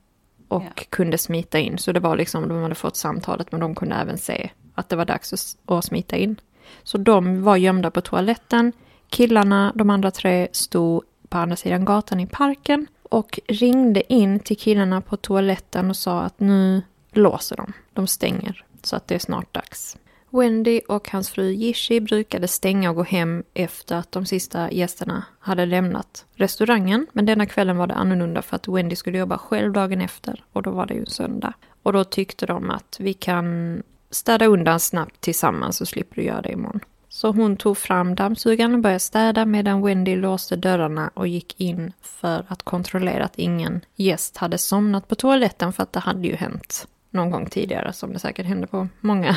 och 0.49 0.63
Ja. 0.63 0.83
kunde 0.91 1.19
smita 1.19 1.59
in. 1.59 1.79
Så 1.79 1.93
det 1.93 2.01
var 2.01 2.17
liksom, 2.17 2.49
de 2.49 2.63
hade 2.63 2.75
fått 2.75 2.97
samtalet 2.97 3.53
men 3.53 3.61
de 3.61 3.75
kunde 3.75 3.95
även 3.95 4.19
se 4.19 4.51
att 4.75 4.89
det 4.89 4.97
var 4.97 5.05
dags 5.05 5.33
att, 5.33 5.77
att 5.77 5.85
smita 5.85 6.17
in. 6.17 6.41
Så 6.83 6.99
de 6.99 7.43
var 7.43 7.57
gömda 7.57 7.91
på 7.91 8.01
toaletten. 8.01 8.73
Killarna, 9.09 9.73
de 9.75 9.91
andra 9.91 10.11
tre, 10.11 10.49
stod 10.53 11.03
på 11.29 11.39
andra 11.39 11.57
sidan 11.57 11.85
gatan 11.85 12.21
i 12.21 12.27
parken 12.27 12.87
och 13.03 13.41
ringde 13.49 14.13
in 14.13 14.41
till 14.41 14.57
killarna 14.59 15.01
på 15.01 15.17
toaletten 15.17 15.91
och 15.91 15.97
sa 15.97 16.21
att 16.21 16.41
nu 16.41 16.83
låser 17.13 17.57
de. 17.57 17.73
De 17.93 18.07
stänger 18.07 18.65
så 18.83 18.97
att 18.97 19.09
det 19.09 19.15
är 19.15 19.19
snart 19.19 19.55
dags. 19.55 19.97
Wendy 20.31 20.81
och 20.89 21.11
hans 21.11 21.31
fru 21.31 21.51
Jishi 21.53 22.01
brukade 22.01 22.49
stänga 22.49 22.91
och 22.91 22.97
gå 22.97 23.03
hem 23.03 23.45
efter 23.55 23.97
att 23.97 24.13
de 24.13 24.27
sista 24.27 24.73
gästerna 24.73 25.25
hade 25.39 25.67
lämnat 25.67 26.27
restaurangen. 26.35 27.07
Men 27.13 27.27
denna 27.27 27.47
kvällen 27.47 27.77
var 27.77 27.87
det 27.87 27.95
annorlunda 27.95 28.43
för 28.43 28.57
att 28.57 28.69
Wendy 28.69 28.97
skulle 28.97 29.19
jobba 29.19 29.39
själv 29.39 29.73
dagen 29.73 30.01
efter 30.01 30.45
och 30.53 30.63
då 30.63 30.71
var 30.71 30.87
det 30.87 30.95
ju 30.95 31.01
en 31.01 31.07
söndag. 31.07 31.53
Och 31.83 31.93
då 31.93 32.05
tyckte 32.05 32.47
de 32.47 32.71
att 32.71 32.97
vi 33.01 33.15
kan 33.15 33.83
städa 34.11 34.47
undan 34.47 34.81
snabbt 34.81 35.21
tillsammans 35.21 35.77
så 35.77 35.87
slipper 35.87 36.17
du 36.17 36.23
göra 36.23 36.43
det 36.43 36.53
imorgon. 36.53 36.81
Så 37.09 37.33
hon 37.33 37.57
tog 37.57 37.79
fram 37.79 38.15
dammsugaren 38.15 38.75
och 38.75 38.81
började 38.81 39.01
städa 39.01 39.45
medan 39.45 39.83
Wendy 39.83 40.17
låste 40.17 40.57
dörrarna 40.57 41.11
och 41.15 41.29
gick 41.29 41.61
in 41.61 41.93
för 42.03 42.45
att 42.49 42.63
kontrollera 42.63 43.25
att 43.25 43.39
ingen 43.39 43.81
gäst 43.97 44.37
hade 44.37 44.59
somnat 44.59 45.09
på 45.09 45.15
toaletten 45.15 45.73
för 45.73 45.83
att 45.83 45.93
det 45.93 46.01
hade 46.01 46.29
ju 46.29 46.35
hänt 46.35 46.89
någon 47.11 47.31
gång 47.31 47.47
tidigare 47.47 47.93
som 47.93 48.13
det 48.13 48.19
säkert 48.19 48.47
hände 48.47 48.67
på 48.67 48.89
många 49.01 49.37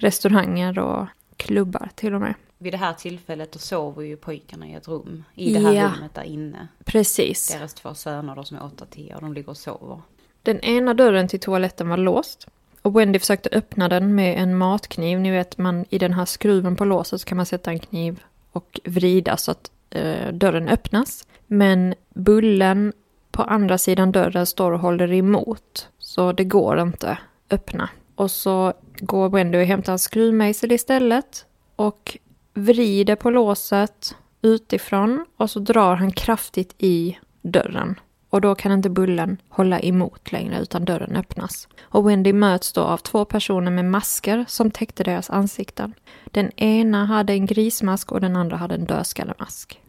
restauranger 0.00 0.78
och 0.78 1.06
klubbar 1.36 1.88
till 1.94 2.14
och 2.14 2.20
med. 2.20 2.34
Vid 2.58 2.72
det 2.72 2.76
här 2.78 2.92
tillfället 2.92 3.52
då 3.52 3.58
sover 3.58 4.02
ju 4.02 4.16
pojkarna 4.16 4.66
i 4.68 4.74
ett 4.74 4.88
rum. 4.88 5.24
I 5.34 5.52
det 5.54 5.60
här 5.60 5.72
Ja. 5.72 5.92
rummet 5.96 6.14
där 6.14 6.22
inne. 6.22 6.68
Precis. 6.84 7.48
Deras 7.58 7.74
två 7.74 7.94
söner 7.94 8.36
då 8.36 8.44
som 8.44 8.56
är 8.56 8.60
8-10 8.60 9.14
och 9.14 9.20
de 9.20 9.32
ligger 9.32 9.48
och 9.48 9.56
sover. 9.56 10.00
Den 10.42 10.60
ena 10.60 10.94
dörren 10.94 11.28
till 11.28 11.40
toaletten 11.40 11.88
var 11.88 11.96
låst. 11.96 12.46
Och 12.82 12.98
Wendy 13.00 13.18
försökte 13.18 13.48
öppna 13.52 13.88
den 13.88 14.14
med 14.14 14.38
en 14.42 14.56
matkniv. 14.58 15.20
Ni 15.20 15.30
vet, 15.30 15.58
man, 15.58 15.84
i 15.90 15.98
den 15.98 16.12
här 16.12 16.24
skruven 16.24 16.76
på 16.76 16.84
låset 16.84 17.20
så 17.20 17.26
kan 17.26 17.36
man 17.36 17.46
sätta 17.46 17.70
en 17.70 17.78
kniv 17.78 18.22
och 18.52 18.80
vrida 18.84 19.36
så 19.36 19.50
att 19.50 19.70
eh, 19.90 20.32
dörren 20.32 20.68
öppnas. 20.68 21.26
Men 21.46 21.94
bullen 22.14 22.92
på 23.30 23.42
andra 23.42 23.78
sidan 23.78 24.12
dörren 24.12 24.46
står 24.46 24.72
och 24.72 24.78
håller 24.80 25.12
emot. 25.12 25.88
Så 26.14 26.32
det 26.32 26.44
går 26.44 26.80
inte 26.80 27.18
öppna. 27.50 27.88
Och 28.14 28.30
så 28.30 28.72
går 28.98 29.28
Wendy 29.28 29.58
och 29.58 29.64
hämtar 29.64 29.92
en 29.92 29.98
skruvmejsel 29.98 30.72
istället. 30.72 31.46
Och 31.76 32.18
vrider 32.54 33.16
på 33.16 33.30
låset 33.30 34.16
utifrån. 34.42 35.26
Och 35.36 35.50
så 35.50 35.58
drar 35.58 35.94
han 35.94 36.12
kraftigt 36.12 36.74
i 36.78 37.18
dörren. 37.42 38.00
Och 38.30 38.40
då 38.40 38.54
kan 38.54 38.72
inte 38.72 38.90
bullen 38.90 39.36
hålla 39.48 39.80
emot 39.80 40.32
längre 40.32 40.60
utan 40.60 40.84
dörren 40.84 41.16
öppnas. 41.16 41.68
Och 41.82 42.08
Wendy 42.08 42.32
möts 42.32 42.72
då 42.72 42.80
av 42.80 42.98
två 42.98 43.24
personer 43.24 43.70
med 43.70 43.84
masker 43.84 44.44
som 44.48 44.70
täckte 44.70 45.04
deras 45.04 45.30
ansikten. 45.30 45.94
Den 46.24 46.50
ena 46.50 47.04
hade 47.04 47.32
en 47.32 47.46
grismask 47.46 48.12
och 48.12 48.20
den 48.20 48.36
andra 48.36 48.56
hade 48.56 48.74
en 48.74 48.84
dödskallemask. 48.84 49.80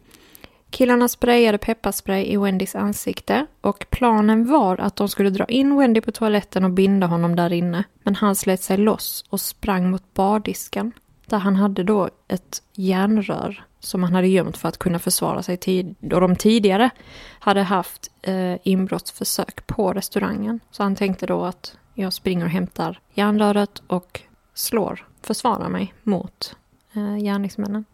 Killarna 0.74 1.08
sprayade 1.08 1.58
pepparspray 1.58 2.32
i 2.32 2.36
Wendys 2.36 2.74
ansikte 2.74 3.46
och 3.60 3.86
planen 3.90 4.46
var 4.46 4.80
att 4.80 4.96
de 4.96 5.08
skulle 5.08 5.30
dra 5.30 5.44
in 5.44 5.76
Wendy 5.78 6.00
på 6.00 6.12
toaletten 6.12 6.64
och 6.64 6.70
binda 6.70 7.06
honom 7.06 7.36
där 7.36 7.52
inne. 7.52 7.84
Men 8.02 8.14
han 8.14 8.36
slet 8.36 8.62
sig 8.62 8.76
loss 8.76 9.24
och 9.28 9.40
sprang 9.40 9.90
mot 9.90 10.14
bardisken 10.14 10.92
där 11.26 11.38
han 11.38 11.56
hade 11.56 11.82
då 11.82 12.08
ett 12.28 12.62
järnrör 12.72 13.64
som 13.80 14.02
han 14.02 14.14
hade 14.14 14.26
gömt 14.28 14.56
för 14.56 14.68
att 14.68 14.78
kunna 14.78 14.98
försvara 14.98 15.42
sig 15.42 15.56
tid 15.56 15.94
då 16.00 16.20
de 16.20 16.36
tidigare 16.36 16.90
hade 17.38 17.62
haft 17.62 18.10
eh, 18.22 18.56
inbrottsförsök 18.62 19.66
på 19.66 19.92
restaurangen. 19.92 20.60
Så 20.70 20.82
han 20.82 20.96
tänkte 20.96 21.26
då 21.26 21.44
att 21.44 21.76
jag 21.94 22.12
springer 22.12 22.44
och 22.44 22.50
hämtar 22.50 23.00
järnröret 23.12 23.82
och 23.86 24.20
slår, 24.54 25.06
försvarar 25.22 25.68
mig 25.68 25.94
mot 26.02 26.56
eh, 26.92 27.16
gärningsmännen. 27.16 27.84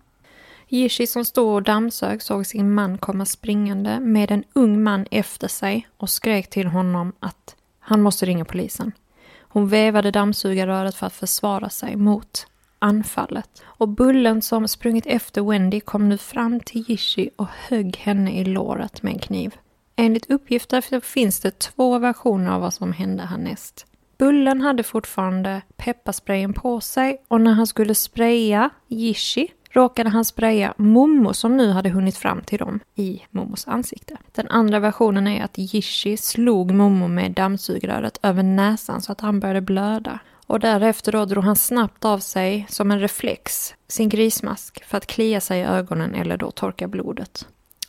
Jishi 0.73 1.07
som 1.07 1.25
stod 1.25 1.55
och 1.55 1.63
dammsög 1.63 2.23
såg 2.23 2.47
sin 2.47 2.75
man 2.75 2.99
komma 2.99 3.25
springande 3.25 4.01
med 4.01 4.31
en 4.31 4.45
ung 4.53 4.83
man 4.83 5.07
efter 5.11 5.49
sig 5.49 5.89
och 5.97 6.11
skrek 6.11 6.51
till 6.51 6.67
honom 6.67 7.13
att 7.21 7.57
han 7.81 8.03
måste 8.03 8.27
ringa 8.27 8.45
polisen. 8.45 8.93
Hon 9.41 9.69
vevade 9.69 10.11
dammsugarröret 10.11 10.95
för 10.95 11.07
att 11.07 11.13
försvara 11.13 11.71
sig 11.71 11.97
mot 11.97 12.47
anfallet. 12.79 13.63
Och 13.65 13.89
bullen 13.89 14.43
som 14.43 14.69
sprungit 14.69 15.07
efter 15.07 15.43
Wendy 15.43 15.81
kom 15.81 16.09
nu 16.09 16.19
fram 16.19 16.61
till 16.61 16.85
Jishi 16.89 17.31
och 17.37 17.49
högg 17.69 17.97
henne 17.97 18.41
i 18.41 18.45
låret 18.45 19.03
med 19.03 19.13
en 19.13 19.19
kniv. 19.19 19.55
Enligt 19.97 20.31
uppgifter 20.31 21.01
finns 21.01 21.41
det 21.41 21.59
två 21.59 21.99
versioner 21.99 22.51
av 22.51 22.61
vad 22.61 22.75
som 22.75 22.93
hände 22.93 23.23
härnäst. 23.23 23.87
Bullen 24.19 24.61
hade 24.61 24.83
fortfarande 24.83 25.63
pepparsprayen 25.77 26.53
på 26.53 26.81
sig 26.81 27.23
och 27.29 27.41
när 27.41 27.53
han 27.53 27.67
skulle 27.67 27.95
spraya 27.95 28.71
Jishi 28.89 29.49
råkade 29.71 30.11
han 30.11 30.25
spraya 30.25 30.75
Momo 30.77 31.35
som 31.35 31.57
nu 31.57 31.71
hade 31.71 31.91
hunnit 31.91 32.17
fram 32.17 32.41
till 32.41 32.59
dem 32.59 32.81
i 32.95 33.23
Momos 33.31 33.69
ansikte. 33.69 34.17
Den 34.33 34.49
andra 34.49 34.79
versionen 34.79 35.27
är 35.27 35.45
att 35.45 35.59
Jishi 35.59 36.17
slog 36.17 36.71
Momo 36.71 37.09
med 37.09 37.33
dammsugröret 37.33 38.19
över 38.23 38.43
näsan 38.43 39.03
så 39.03 39.13
att 39.13 39.21
han 39.21 39.41
började 39.41 39.61
blöda. 39.61 40.19
Och 40.47 40.61
därefter 40.61 41.13
då 41.13 41.25
drog 41.25 41.45
han 41.45 41.57
snabbt 41.57 42.05
av 42.05 42.19
sig, 42.19 42.67
som 42.69 42.91
en 42.91 43.01
reflex, 43.01 43.75
sin 43.89 44.09
grismask 44.09 44.85
för 44.85 44.99
att 44.99 45.07
klia 45.07 45.41
sig 45.41 45.61
i 45.61 45.65
ögonen 45.65 46.15
eller 46.15 46.37
då 46.37 46.51
torka 46.51 46.89
blodet. 46.89 47.47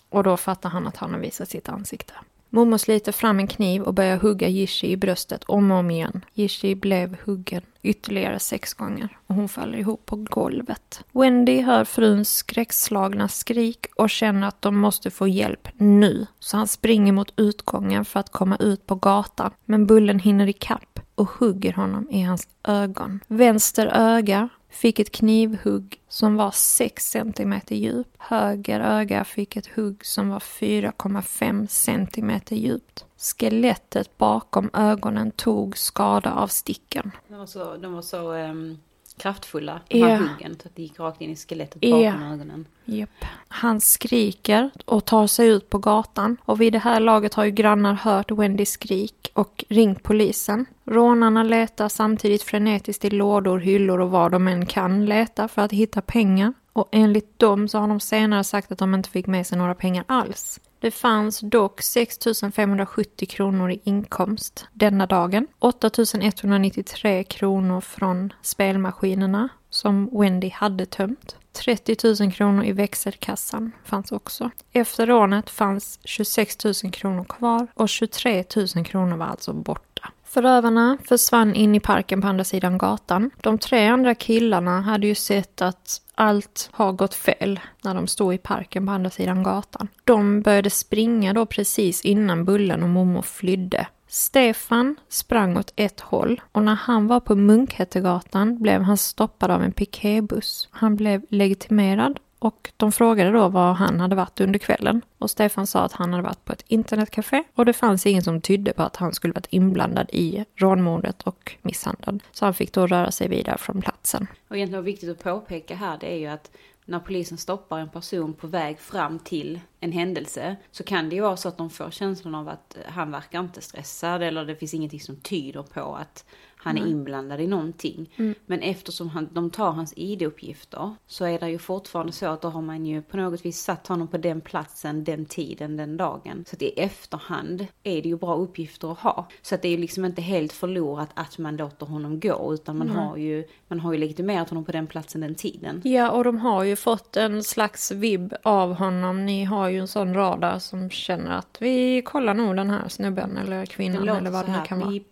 Och 0.09 0.23
då 0.23 0.37
fattar 0.37 0.69
han 0.69 0.87
att 0.87 0.97
han 0.97 1.13
har 1.13 1.19
visat 1.19 1.49
sitt 1.49 1.69
ansikte. 1.69 2.13
Momo 2.53 2.77
sliter 2.77 3.11
fram 3.11 3.39
en 3.39 3.47
kniv 3.47 3.81
och 3.81 3.93
börjar 3.93 4.17
hugga 4.17 4.47
Jishi 4.47 4.91
i 4.91 4.97
bröstet 4.97 5.43
om 5.43 5.71
och 5.71 5.77
om 5.77 5.91
igen. 5.91 6.25
Jishi 6.33 6.75
blev 6.75 7.17
huggen 7.25 7.61
ytterligare 7.81 8.39
sex 8.39 8.73
gånger 8.73 9.17
och 9.27 9.35
hon 9.35 9.49
faller 9.49 9.77
ihop 9.77 10.05
på 10.05 10.15
golvet. 10.15 11.03
Wendy 11.11 11.61
hör 11.61 11.85
fruns 11.85 12.35
skräckslagna 12.35 13.27
skrik 13.27 13.85
och 13.95 14.09
känner 14.09 14.47
att 14.47 14.61
de 14.61 14.77
måste 14.77 15.11
få 15.11 15.27
hjälp 15.27 15.67
nu. 15.77 16.25
Så 16.39 16.57
han 16.57 16.67
springer 16.67 17.11
mot 17.13 17.33
utgången 17.35 18.05
för 18.05 18.19
att 18.19 18.31
komma 18.31 18.57
ut 18.57 18.85
på 18.85 18.95
gatan. 18.95 19.51
Men 19.65 19.85
Bullen 19.85 20.19
hinner 20.19 20.47
ikapp 20.47 20.99
och 21.15 21.29
hugger 21.29 21.73
honom 21.73 22.09
i 22.09 22.21
hans 22.21 22.47
ögon. 22.63 23.19
Vänster 23.27 23.87
öga 23.93 24.49
fick 24.71 24.99
ett 24.99 25.11
knivhugg 25.11 26.01
som 26.07 26.35
var 26.35 26.51
6 26.51 27.11
cm 27.11 27.55
djup. 27.67 28.07
Höger 28.17 28.79
öga 28.79 29.23
fick 29.23 29.55
ett 29.55 29.67
hugg 29.67 30.05
som 30.05 30.29
var 30.29 30.39
4,5 30.39 31.67
cm 31.67 32.41
djupt. 32.49 33.05
Skelettet 33.17 34.17
bakom 34.17 34.69
ögonen 34.73 35.31
tog 35.31 35.77
skada 35.77 36.33
av 36.33 36.47
sticken. 36.47 37.11
De 37.27 37.35
var 37.37 37.45
så, 37.45 37.77
de 37.77 37.93
var 37.93 38.01
så 38.01 38.33
um 38.33 38.77
kraftfulla, 39.21 39.81
de 39.87 40.03
här 40.03 40.17
huggen. 40.17 40.57
Så 40.61 40.67
att 40.67 40.75
det 40.75 40.81
gick 40.81 40.99
rakt 40.99 41.21
in 41.21 41.29
i 41.29 41.35
skelettet 41.35 41.81
bakom 41.81 42.23
ögonen. 42.23 42.65
Japp. 42.85 43.25
Han 43.47 43.81
skriker 43.81 44.69
och 44.85 45.05
tar 45.05 45.27
sig 45.27 45.47
ut 45.47 45.69
på 45.69 45.77
gatan. 45.77 46.37
Och 46.45 46.61
vid 46.61 46.73
det 46.73 46.79
här 46.79 46.99
laget 46.99 47.33
har 47.33 47.43
ju 47.43 47.51
grannar 47.51 47.93
hört 47.93 48.31
Wendys 48.31 48.71
skrik 48.71 49.31
och 49.33 49.65
ringt 49.69 50.03
polisen. 50.03 50.65
Rånarna 50.85 51.43
letar 51.43 51.89
samtidigt 51.89 52.43
frenetiskt 52.43 53.05
i 53.05 53.09
lådor, 53.09 53.59
hyllor 53.59 53.99
och 53.99 54.11
var 54.11 54.29
de 54.29 54.47
än 54.47 54.65
kan 54.65 55.05
leta 55.05 55.47
för 55.47 55.61
att 55.61 55.71
hitta 55.71 56.01
pengar. 56.01 56.53
Och 56.73 56.89
enligt 56.91 57.39
dem 57.39 57.67
så 57.67 57.79
har 57.79 57.87
de 57.87 57.99
senare 57.99 58.43
sagt 58.43 58.71
att 58.71 58.77
de 58.77 58.93
inte 58.93 59.09
fick 59.09 59.27
med 59.27 59.47
sig 59.47 59.57
några 59.57 59.75
pengar 59.75 60.03
alls. 60.07 60.59
Det 60.81 60.91
fanns 60.91 61.39
dock 61.39 61.81
6 61.81 62.17
570 62.53 63.27
kronor 63.27 63.71
i 63.71 63.81
inkomst 63.83 64.67
denna 64.73 65.05
dagen. 65.05 65.47
8 65.59 65.89
193 66.21 67.23
kronor 67.23 67.81
från 67.81 68.33
spelmaskinerna 68.41 69.49
som 69.69 70.09
Wendy 70.19 70.49
hade 70.49 70.85
tömt. 70.85 71.35
30 71.51 72.23
000 72.23 72.31
kronor 72.31 72.65
i 72.65 72.71
växelkassan 72.71 73.71
fanns 73.83 74.11
också. 74.11 74.49
Efter 74.71 75.07
rånet 75.07 75.49
fanns 75.49 75.99
26 76.03 76.65
000 76.65 76.73
kronor 76.91 77.23
kvar 77.23 77.67
och 77.73 77.89
23 77.89 78.43
000 78.75 78.85
kronor 78.85 79.17
var 79.17 79.25
alltså 79.25 79.53
borta. 79.53 79.90
Förövarna 80.33 80.97
försvann 81.07 81.55
in 81.55 81.75
i 81.75 81.79
parken 81.79 82.21
på 82.21 82.27
andra 82.27 82.43
sidan 82.43 82.77
gatan. 82.77 83.31
De 83.41 83.57
tre 83.57 83.87
andra 83.87 84.15
killarna 84.15 84.81
hade 84.81 85.07
ju 85.07 85.15
sett 85.15 85.61
att 85.61 86.01
allt 86.15 86.69
har 86.71 86.91
gått 86.91 87.13
fel 87.13 87.59
när 87.83 87.95
de 87.95 88.07
stod 88.07 88.33
i 88.33 88.37
parken 88.37 88.85
på 88.85 88.91
andra 88.91 89.09
sidan 89.09 89.43
gatan. 89.43 89.87
De 90.03 90.41
började 90.41 90.69
springa 90.69 91.33
då 91.33 91.45
precis 91.45 92.05
innan 92.05 92.45
Bullen 92.45 92.83
och 92.83 92.89
Momo 92.89 93.21
flydde. 93.21 93.87
Stefan 94.07 94.95
sprang 95.09 95.57
åt 95.57 95.73
ett 95.75 95.99
håll 95.99 96.41
och 96.51 96.63
när 96.63 96.75
han 96.75 97.07
var 97.07 97.19
på 97.19 97.35
Munkhättegatan 97.35 98.61
blev 98.61 98.81
han 98.81 98.97
stoppad 98.97 99.51
av 99.51 99.63
en 99.63 99.71
piketbuss. 99.71 100.69
Han 100.71 100.95
blev 100.95 101.21
legitimerad 101.29 102.19
och 102.41 102.71
de 102.77 102.91
frågade 102.91 103.31
då 103.31 103.47
var 103.47 103.73
han 103.73 103.99
hade 103.99 104.15
varit 104.15 104.41
under 104.41 104.59
kvällen. 104.59 105.01
Och 105.17 105.29
Stefan 105.29 105.67
sa 105.67 105.79
att 105.79 105.91
han 105.91 106.11
hade 106.11 106.23
varit 106.23 106.45
på 106.45 106.53
ett 106.53 106.63
internetcafé 106.67 107.43
och 107.55 107.65
det 107.65 107.73
fanns 107.73 108.05
ingen 108.05 108.23
som 108.23 108.41
tydde 108.41 108.73
på 108.73 108.83
att 108.83 108.95
han 108.95 109.13
skulle 109.13 109.33
varit 109.33 109.47
inblandad 109.49 110.09
i 110.09 110.45
rånmordet 110.55 111.21
och 111.21 111.55
misshandeln. 111.61 112.19
Så 112.31 112.45
han 112.45 112.53
fick 112.53 112.73
då 112.73 112.87
röra 112.87 113.11
sig 113.11 113.27
vidare 113.27 113.57
från 113.57 113.81
platsen. 113.81 114.27
Och 114.47 114.55
egentligen 114.55 114.83
viktigt 114.83 115.09
att 115.09 115.23
påpeka 115.23 115.75
här 115.75 115.97
det 115.99 116.13
är 116.13 116.17
ju 116.17 116.27
att 116.27 116.51
när 116.85 116.99
polisen 116.99 117.37
stoppar 117.37 117.79
en 117.79 117.89
person 117.89 118.33
på 118.33 118.47
väg 118.47 118.79
fram 118.79 119.19
till 119.19 119.59
en 119.79 119.91
händelse 119.91 120.55
så 120.71 120.83
kan 120.83 121.09
det 121.09 121.15
ju 121.15 121.21
vara 121.21 121.37
så 121.37 121.47
att 121.47 121.57
de 121.57 121.69
får 121.69 121.91
känslan 121.91 122.35
av 122.35 122.49
att 122.49 122.77
han 122.85 123.11
verkar 123.11 123.39
inte 123.39 123.61
stressad 123.61 124.23
eller 124.23 124.45
det 124.45 124.55
finns 124.55 124.73
ingenting 124.73 125.01
som 125.01 125.15
tyder 125.15 125.63
på 125.63 125.95
att 125.95 126.25
han 126.63 126.77
är 126.77 126.87
inblandad 126.87 127.41
i 127.41 127.47
någonting. 127.47 128.13
Mm. 128.15 128.35
Men 128.45 128.59
eftersom 128.59 129.09
han, 129.09 129.29
de 129.31 129.49
tar 129.49 129.71
hans 129.71 129.93
ID-uppgifter 129.95 130.95
så 131.07 131.25
är 131.25 131.39
det 131.39 131.49
ju 131.49 131.57
fortfarande 131.57 132.11
så 132.11 132.25
att 132.25 132.41
då 132.41 132.49
har 132.49 132.61
man 132.61 132.85
ju 132.85 133.01
på 133.01 133.17
något 133.17 133.45
vis 133.45 133.59
satt 133.59 133.87
honom 133.87 134.07
på 134.07 134.17
den 134.17 134.41
platsen, 134.41 135.03
den 135.03 135.25
tiden, 135.25 135.77
den 135.77 135.97
dagen. 135.97 136.45
Så 136.47 136.55
att 136.55 136.61
i 136.61 136.67
efterhand 136.67 137.67
är 137.83 138.01
det 138.01 138.09
ju 138.09 138.17
bra 138.17 138.35
uppgifter 138.35 138.91
att 138.91 138.99
ha. 138.99 139.27
Så 139.41 139.55
att 139.55 139.61
det 139.61 139.67
är 139.67 139.71
ju 139.71 139.77
liksom 139.77 140.05
inte 140.05 140.21
helt 140.21 140.53
förlorat 140.53 141.09
att 141.13 141.37
man 141.37 141.57
låter 141.57 141.85
honom 141.85 142.19
gå 142.19 142.53
utan 142.53 142.77
man, 142.77 142.89
har, 142.89 143.17
ju, 143.17 143.43
man 143.67 143.79
har 143.79 143.93
ju 143.93 143.99
legitimerat 143.99 144.49
honom 144.49 144.65
på 144.65 144.71
den 144.71 144.87
platsen, 144.87 145.21
den 145.21 145.35
tiden. 145.35 145.81
Ja, 145.83 146.11
och 146.11 146.23
de 146.23 146.37
har 146.37 146.63
ju 146.63 146.75
fått 146.75 147.17
en 147.17 147.43
slags 147.43 147.91
vibb 147.91 148.33
av 148.43 148.73
honom. 148.73 149.25
Ni 149.25 149.43
har 149.43 149.69
ju 149.69 149.79
en 149.79 149.87
sån 149.87 150.13
radar 150.13 150.59
som 150.59 150.89
känner 150.89 151.31
att 151.31 151.57
vi 151.59 152.01
kollar 152.01 152.33
nog 152.33 152.55
den 152.55 152.69
här 152.69 152.87
snubben 152.87 153.37
eller 153.37 153.59
Det 153.59 153.65
kvinnan 153.65 154.09
eller 154.09 154.31
vad 154.31 154.45
det 154.45 154.51
här, 154.51 154.59
nu 154.61 154.65
kan 154.65 154.79
vara. 154.79 154.89
beep, 154.89 155.03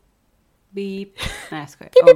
beep. 0.69 1.09
Nej 1.51 1.59
jag 1.61 1.69
skojar. 1.69 1.91
Oh, 2.03 2.13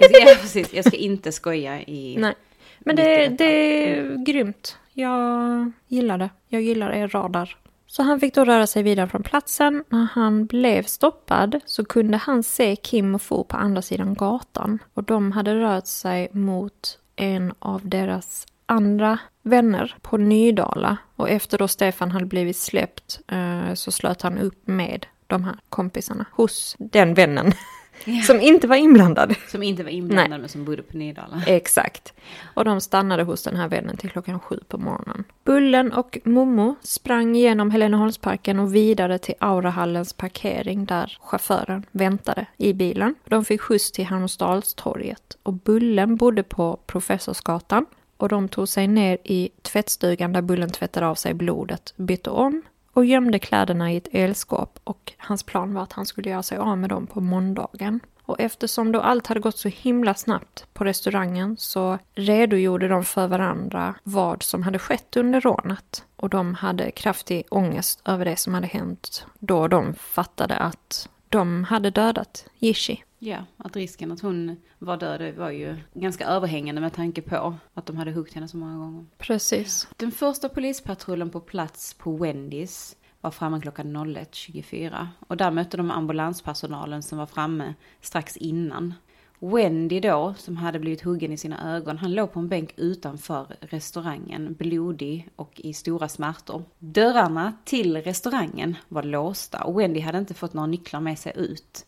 jag, 0.00 0.10
ska, 0.10 0.20
ja, 0.20 0.36
precis. 0.40 0.74
jag 0.74 0.84
ska 0.84 0.96
inte 0.96 1.32
skoja 1.32 1.80
i... 1.80 2.16
Nej. 2.18 2.34
Men 2.78 2.96
det, 2.96 3.28
det 3.28 3.44
är 3.44 4.24
grymt. 4.24 4.78
Jag 4.92 5.72
gillar 5.88 6.18
det. 6.18 6.30
Jag 6.48 6.62
gillar 6.62 6.90
er 6.90 7.08
radar. 7.08 7.56
Så 7.86 8.02
han 8.02 8.20
fick 8.20 8.34
då 8.34 8.44
röra 8.44 8.66
sig 8.66 8.82
vidare 8.82 9.08
från 9.08 9.22
platsen. 9.22 9.84
När 9.88 10.08
han 10.12 10.46
blev 10.46 10.82
stoppad 10.82 11.60
så 11.64 11.84
kunde 11.84 12.16
han 12.16 12.42
se 12.42 12.76
Kim 12.76 13.14
och 13.14 13.22
Fo 13.22 13.44
på 13.44 13.56
andra 13.56 13.82
sidan 13.82 14.14
gatan. 14.14 14.78
Och 14.94 15.04
de 15.04 15.32
hade 15.32 15.54
rört 15.54 15.86
sig 15.86 16.28
mot 16.32 16.98
en 17.16 17.54
av 17.58 17.88
deras 17.88 18.46
andra 18.66 19.18
vänner 19.42 19.96
på 20.02 20.16
Nydala. 20.16 20.96
Och 21.16 21.30
efter 21.30 21.58
då 21.58 21.68
Stefan 21.68 22.10
hade 22.10 22.26
blivit 22.26 22.56
släppt 22.56 23.20
eh, 23.28 23.74
så 23.74 23.92
slöt 23.92 24.22
han 24.22 24.38
upp 24.38 24.66
med 24.66 25.06
de 25.26 25.44
här 25.44 25.58
kompisarna 25.68 26.26
hos 26.32 26.76
den 26.78 27.14
vännen. 27.14 27.52
Som 28.26 28.40
inte 28.40 28.66
var 28.66 28.76
inblandad. 28.76 29.34
Som 29.48 29.62
inte 29.62 29.82
var 29.82 29.90
inblandad 29.90 30.40
men 30.40 30.48
som 30.48 30.64
bodde 30.64 30.82
på 30.82 30.96
Nydala. 30.96 31.42
Exakt. 31.46 32.12
Och 32.54 32.64
de 32.64 32.80
stannade 32.80 33.22
hos 33.22 33.42
den 33.42 33.56
här 33.56 33.68
vännen 33.68 33.96
till 33.96 34.10
klockan 34.10 34.40
sju 34.40 34.60
på 34.68 34.78
morgonen. 34.78 35.24
Bullen 35.44 35.92
och 35.92 36.18
Momo 36.24 36.74
sprang 36.82 37.34
genom 37.34 37.70
Heleneholmsparken 37.70 38.58
och 38.58 38.74
vidare 38.74 39.18
till 39.18 39.34
Aurahallens 39.38 40.12
parkering 40.12 40.84
där 40.84 41.18
chauffören 41.20 41.86
väntade 41.90 42.46
i 42.56 42.72
bilen. 42.72 43.14
De 43.24 43.44
fick 43.44 43.60
skjuts 43.60 43.92
till 43.92 44.04
Hermodsdalstorget 44.04 45.36
och 45.42 45.52
Bullen 45.52 46.16
bodde 46.16 46.42
på 46.42 46.78
Professorsgatan 46.86 47.86
och 48.16 48.28
de 48.28 48.48
tog 48.48 48.68
sig 48.68 48.88
ner 48.88 49.18
i 49.24 49.50
tvättstugan 49.62 50.32
där 50.32 50.42
Bullen 50.42 50.70
tvättade 50.70 51.06
av 51.06 51.14
sig 51.14 51.34
blodet, 51.34 51.94
bytte 51.96 52.30
om 52.30 52.62
och 52.94 53.04
gömde 53.04 53.38
kläderna 53.38 53.92
i 53.92 53.96
ett 53.96 54.08
elskåp 54.12 54.78
och 54.84 55.12
hans 55.18 55.42
plan 55.42 55.74
var 55.74 55.82
att 55.82 55.92
han 55.92 56.06
skulle 56.06 56.30
göra 56.30 56.42
sig 56.42 56.58
av 56.58 56.78
med 56.78 56.90
dem 56.90 57.06
på 57.06 57.20
måndagen. 57.20 58.00
Och 58.22 58.40
eftersom 58.40 58.92
då 58.92 59.00
allt 59.00 59.26
hade 59.26 59.40
gått 59.40 59.58
så 59.58 59.68
himla 59.68 60.14
snabbt 60.14 60.66
på 60.72 60.84
restaurangen 60.84 61.56
så 61.58 61.98
redogjorde 62.14 62.88
de 62.88 63.04
för 63.04 63.26
varandra 63.26 63.94
vad 64.02 64.42
som 64.42 64.62
hade 64.62 64.78
skett 64.78 65.16
under 65.16 65.40
rånet. 65.40 66.04
Och 66.16 66.28
de 66.28 66.54
hade 66.54 66.90
kraftig 66.90 67.46
ångest 67.50 68.02
över 68.04 68.24
det 68.24 68.36
som 68.36 68.54
hade 68.54 68.66
hänt 68.66 69.26
då 69.38 69.68
de 69.68 69.94
fattade 69.94 70.56
att 70.56 71.08
de 71.28 71.64
hade 71.64 71.90
dödat 71.90 72.46
Jishi. 72.58 73.04
Ja, 73.26 73.44
att 73.56 73.76
risken 73.76 74.12
att 74.12 74.20
hon 74.20 74.56
var 74.78 74.96
död 74.96 75.34
var 75.34 75.50
ju 75.50 75.76
ganska 75.94 76.26
överhängande 76.26 76.80
med 76.80 76.92
tanke 76.92 77.22
på 77.22 77.54
att 77.74 77.86
de 77.86 77.96
hade 77.96 78.10
huggit 78.10 78.34
henne 78.34 78.48
så 78.48 78.56
många 78.56 78.78
gånger. 78.78 79.04
Precis. 79.18 79.88
Den 79.96 80.12
första 80.12 80.48
polispatrullen 80.48 81.30
på 81.30 81.40
plats 81.40 81.94
på 81.94 82.16
Wendys 82.16 82.96
var 83.20 83.30
framme 83.30 83.60
klockan 83.60 83.96
01.24 83.96 85.06
och 85.28 85.36
där 85.36 85.50
mötte 85.50 85.76
de 85.76 85.90
ambulanspersonalen 85.90 87.02
som 87.02 87.18
var 87.18 87.26
framme 87.26 87.74
strax 88.00 88.36
innan. 88.36 88.94
Wendy 89.38 90.00
då, 90.00 90.34
som 90.38 90.56
hade 90.56 90.78
blivit 90.78 91.02
huggen 91.02 91.32
i 91.32 91.36
sina 91.36 91.76
ögon, 91.76 91.98
han 91.98 92.14
låg 92.14 92.32
på 92.32 92.40
en 92.40 92.48
bänk 92.48 92.74
utanför 92.76 93.56
restaurangen, 93.60 94.54
blodig 94.54 95.28
och 95.36 95.60
i 95.60 95.72
stora 95.72 96.08
smärtor. 96.08 96.62
Dörrarna 96.78 97.52
till 97.64 97.96
restaurangen 97.96 98.76
var 98.88 99.02
låsta 99.02 99.64
och 99.64 99.80
Wendy 99.80 100.00
hade 100.00 100.18
inte 100.18 100.34
fått 100.34 100.54
några 100.54 100.66
nycklar 100.66 101.00
med 101.00 101.18
sig 101.18 101.32
ut. 101.36 101.86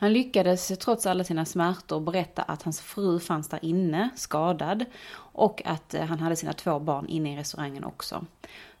Han 0.00 0.12
lyckades 0.12 0.68
trots 0.68 1.06
alla 1.06 1.24
sina 1.24 1.44
smärtor 1.44 2.00
berätta 2.00 2.42
att 2.42 2.62
hans 2.62 2.80
fru 2.80 3.18
fanns 3.18 3.48
där 3.48 3.64
inne, 3.64 4.08
skadad, 4.16 4.84
och 5.16 5.62
att 5.64 5.94
eh, 5.94 6.04
han 6.04 6.20
hade 6.20 6.36
sina 6.36 6.52
två 6.52 6.78
barn 6.78 7.06
inne 7.08 7.34
i 7.34 7.36
restaurangen 7.36 7.84
också. 7.84 8.26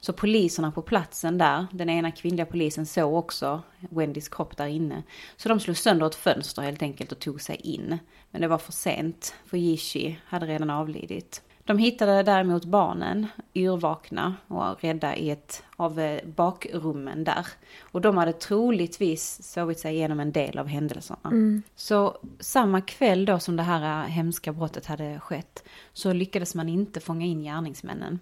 Så 0.00 0.12
poliserna 0.12 0.72
på 0.72 0.82
platsen 0.82 1.38
där, 1.38 1.66
den 1.72 1.90
ena 1.90 2.10
kvinnliga 2.10 2.46
polisen 2.46 2.86
såg 2.86 3.14
också 3.14 3.62
Wendys 3.78 4.28
kropp 4.28 4.56
där 4.56 4.66
inne. 4.66 5.02
Så 5.36 5.48
de 5.48 5.60
slog 5.60 5.76
sönder 5.76 6.06
ett 6.06 6.14
fönster 6.14 6.62
helt 6.62 6.82
enkelt 6.82 7.12
och 7.12 7.18
tog 7.18 7.40
sig 7.40 7.56
in. 7.56 7.98
Men 8.30 8.40
det 8.40 8.48
var 8.48 8.58
för 8.58 8.72
sent, 8.72 9.34
för 9.46 9.56
Yishi 9.56 10.18
hade 10.24 10.46
redan 10.46 10.70
avlidit. 10.70 11.42
De 11.68 11.78
hittade 11.78 12.22
däremot 12.22 12.64
barnen, 12.64 13.26
yrvakna 13.54 14.34
och 14.46 14.82
rädda 14.82 15.16
i 15.16 15.30
ett 15.30 15.62
av 15.76 16.00
eh, 16.00 16.26
bakrummen 16.26 17.24
där. 17.24 17.46
Och 17.80 18.00
de 18.00 18.16
hade 18.16 18.32
troligtvis 18.32 19.52
sovit 19.52 19.78
sig 19.78 19.94
igenom 19.94 20.20
en 20.20 20.32
del 20.32 20.58
av 20.58 20.66
händelserna. 20.66 21.30
Så 21.76 22.18
samma 22.40 22.80
kväll 22.80 23.24
då 23.24 23.38
som 23.38 23.56
det 23.56 23.62
här 23.62 24.04
eh, 24.04 24.10
hemska 24.10 24.52
brottet 24.52 24.86
hade 24.86 25.20
skett 25.20 25.64
så 25.92 26.12
lyckades 26.12 26.54
man 26.54 26.68
inte 26.68 27.00
fånga 27.00 27.26
in 27.26 27.42
gärningsmännen. 27.42 28.18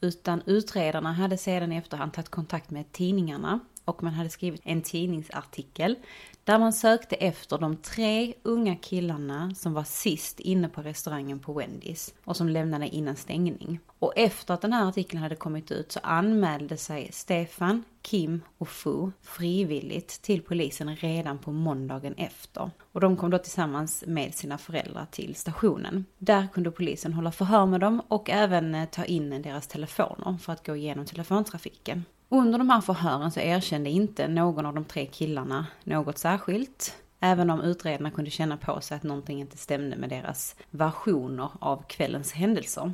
Utan 0.00 0.42
utredarna 0.46 1.12
hade 1.12 1.36
sedan 1.36 1.72
i 1.72 1.76
efterhand 1.76 2.12
tagit 2.12 2.28
kontakt 2.28 2.70
med 2.70 2.92
tidningarna 2.92 3.60
och 3.90 4.02
man 4.02 4.14
hade 4.14 4.30
skrivit 4.30 4.60
en 4.64 4.82
tidningsartikel 4.82 5.96
där 6.44 6.58
man 6.58 6.72
sökte 6.72 7.16
efter 7.16 7.58
de 7.58 7.76
tre 7.76 8.34
unga 8.42 8.76
killarna 8.76 9.54
som 9.54 9.72
var 9.72 9.84
sist 9.84 10.40
inne 10.40 10.68
på 10.68 10.82
restaurangen 10.82 11.38
på 11.38 11.52
Wendys 11.52 12.14
och 12.24 12.36
som 12.36 12.48
lämnade 12.48 12.88
innan 12.88 13.16
stängning. 13.16 13.80
Och 13.98 14.12
efter 14.16 14.54
att 14.54 14.60
den 14.60 14.72
här 14.72 14.88
artikeln 14.88 15.22
hade 15.22 15.36
kommit 15.36 15.70
ut 15.70 15.92
så 15.92 16.00
anmälde 16.02 16.76
sig 16.76 17.08
Stefan, 17.12 17.84
Kim 18.02 18.42
och 18.58 18.68
Fu 18.68 19.10
frivilligt 19.22 20.22
till 20.22 20.42
polisen 20.42 20.96
redan 20.96 21.38
på 21.38 21.52
måndagen 21.52 22.14
efter. 22.14 22.70
Och 22.92 23.00
de 23.00 23.16
kom 23.16 23.30
då 23.30 23.38
tillsammans 23.38 24.04
med 24.06 24.34
sina 24.34 24.58
föräldrar 24.58 25.06
till 25.10 25.34
stationen. 25.34 26.04
Där 26.18 26.48
kunde 26.52 26.70
polisen 26.70 27.12
hålla 27.12 27.32
förhör 27.32 27.66
med 27.66 27.80
dem 27.80 28.02
och 28.08 28.30
även 28.30 28.86
ta 28.92 29.04
in 29.04 29.42
deras 29.42 29.66
telefoner 29.66 30.38
för 30.38 30.52
att 30.52 30.66
gå 30.66 30.76
igenom 30.76 31.06
telefontrafiken. 31.06 32.04
Under 32.32 32.58
de 32.58 32.70
här 32.70 32.80
förhören 32.80 33.30
så 33.30 33.40
erkände 33.40 33.90
inte 33.90 34.28
någon 34.28 34.66
av 34.66 34.74
de 34.74 34.84
tre 34.84 35.06
killarna 35.06 35.66
något 35.84 36.18
särskilt. 36.18 36.96
Även 37.20 37.50
om 37.50 37.60
utredarna 37.60 38.10
kunde 38.10 38.30
känna 38.30 38.56
på 38.56 38.80
sig 38.80 38.96
att 38.96 39.02
någonting 39.02 39.40
inte 39.40 39.56
stämde 39.56 39.96
med 39.96 40.08
deras 40.08 40.56
versioner 40.70 41.50
av 41.58 41.84
kvällens 41.88 42.32
händelser. 42.32 42.92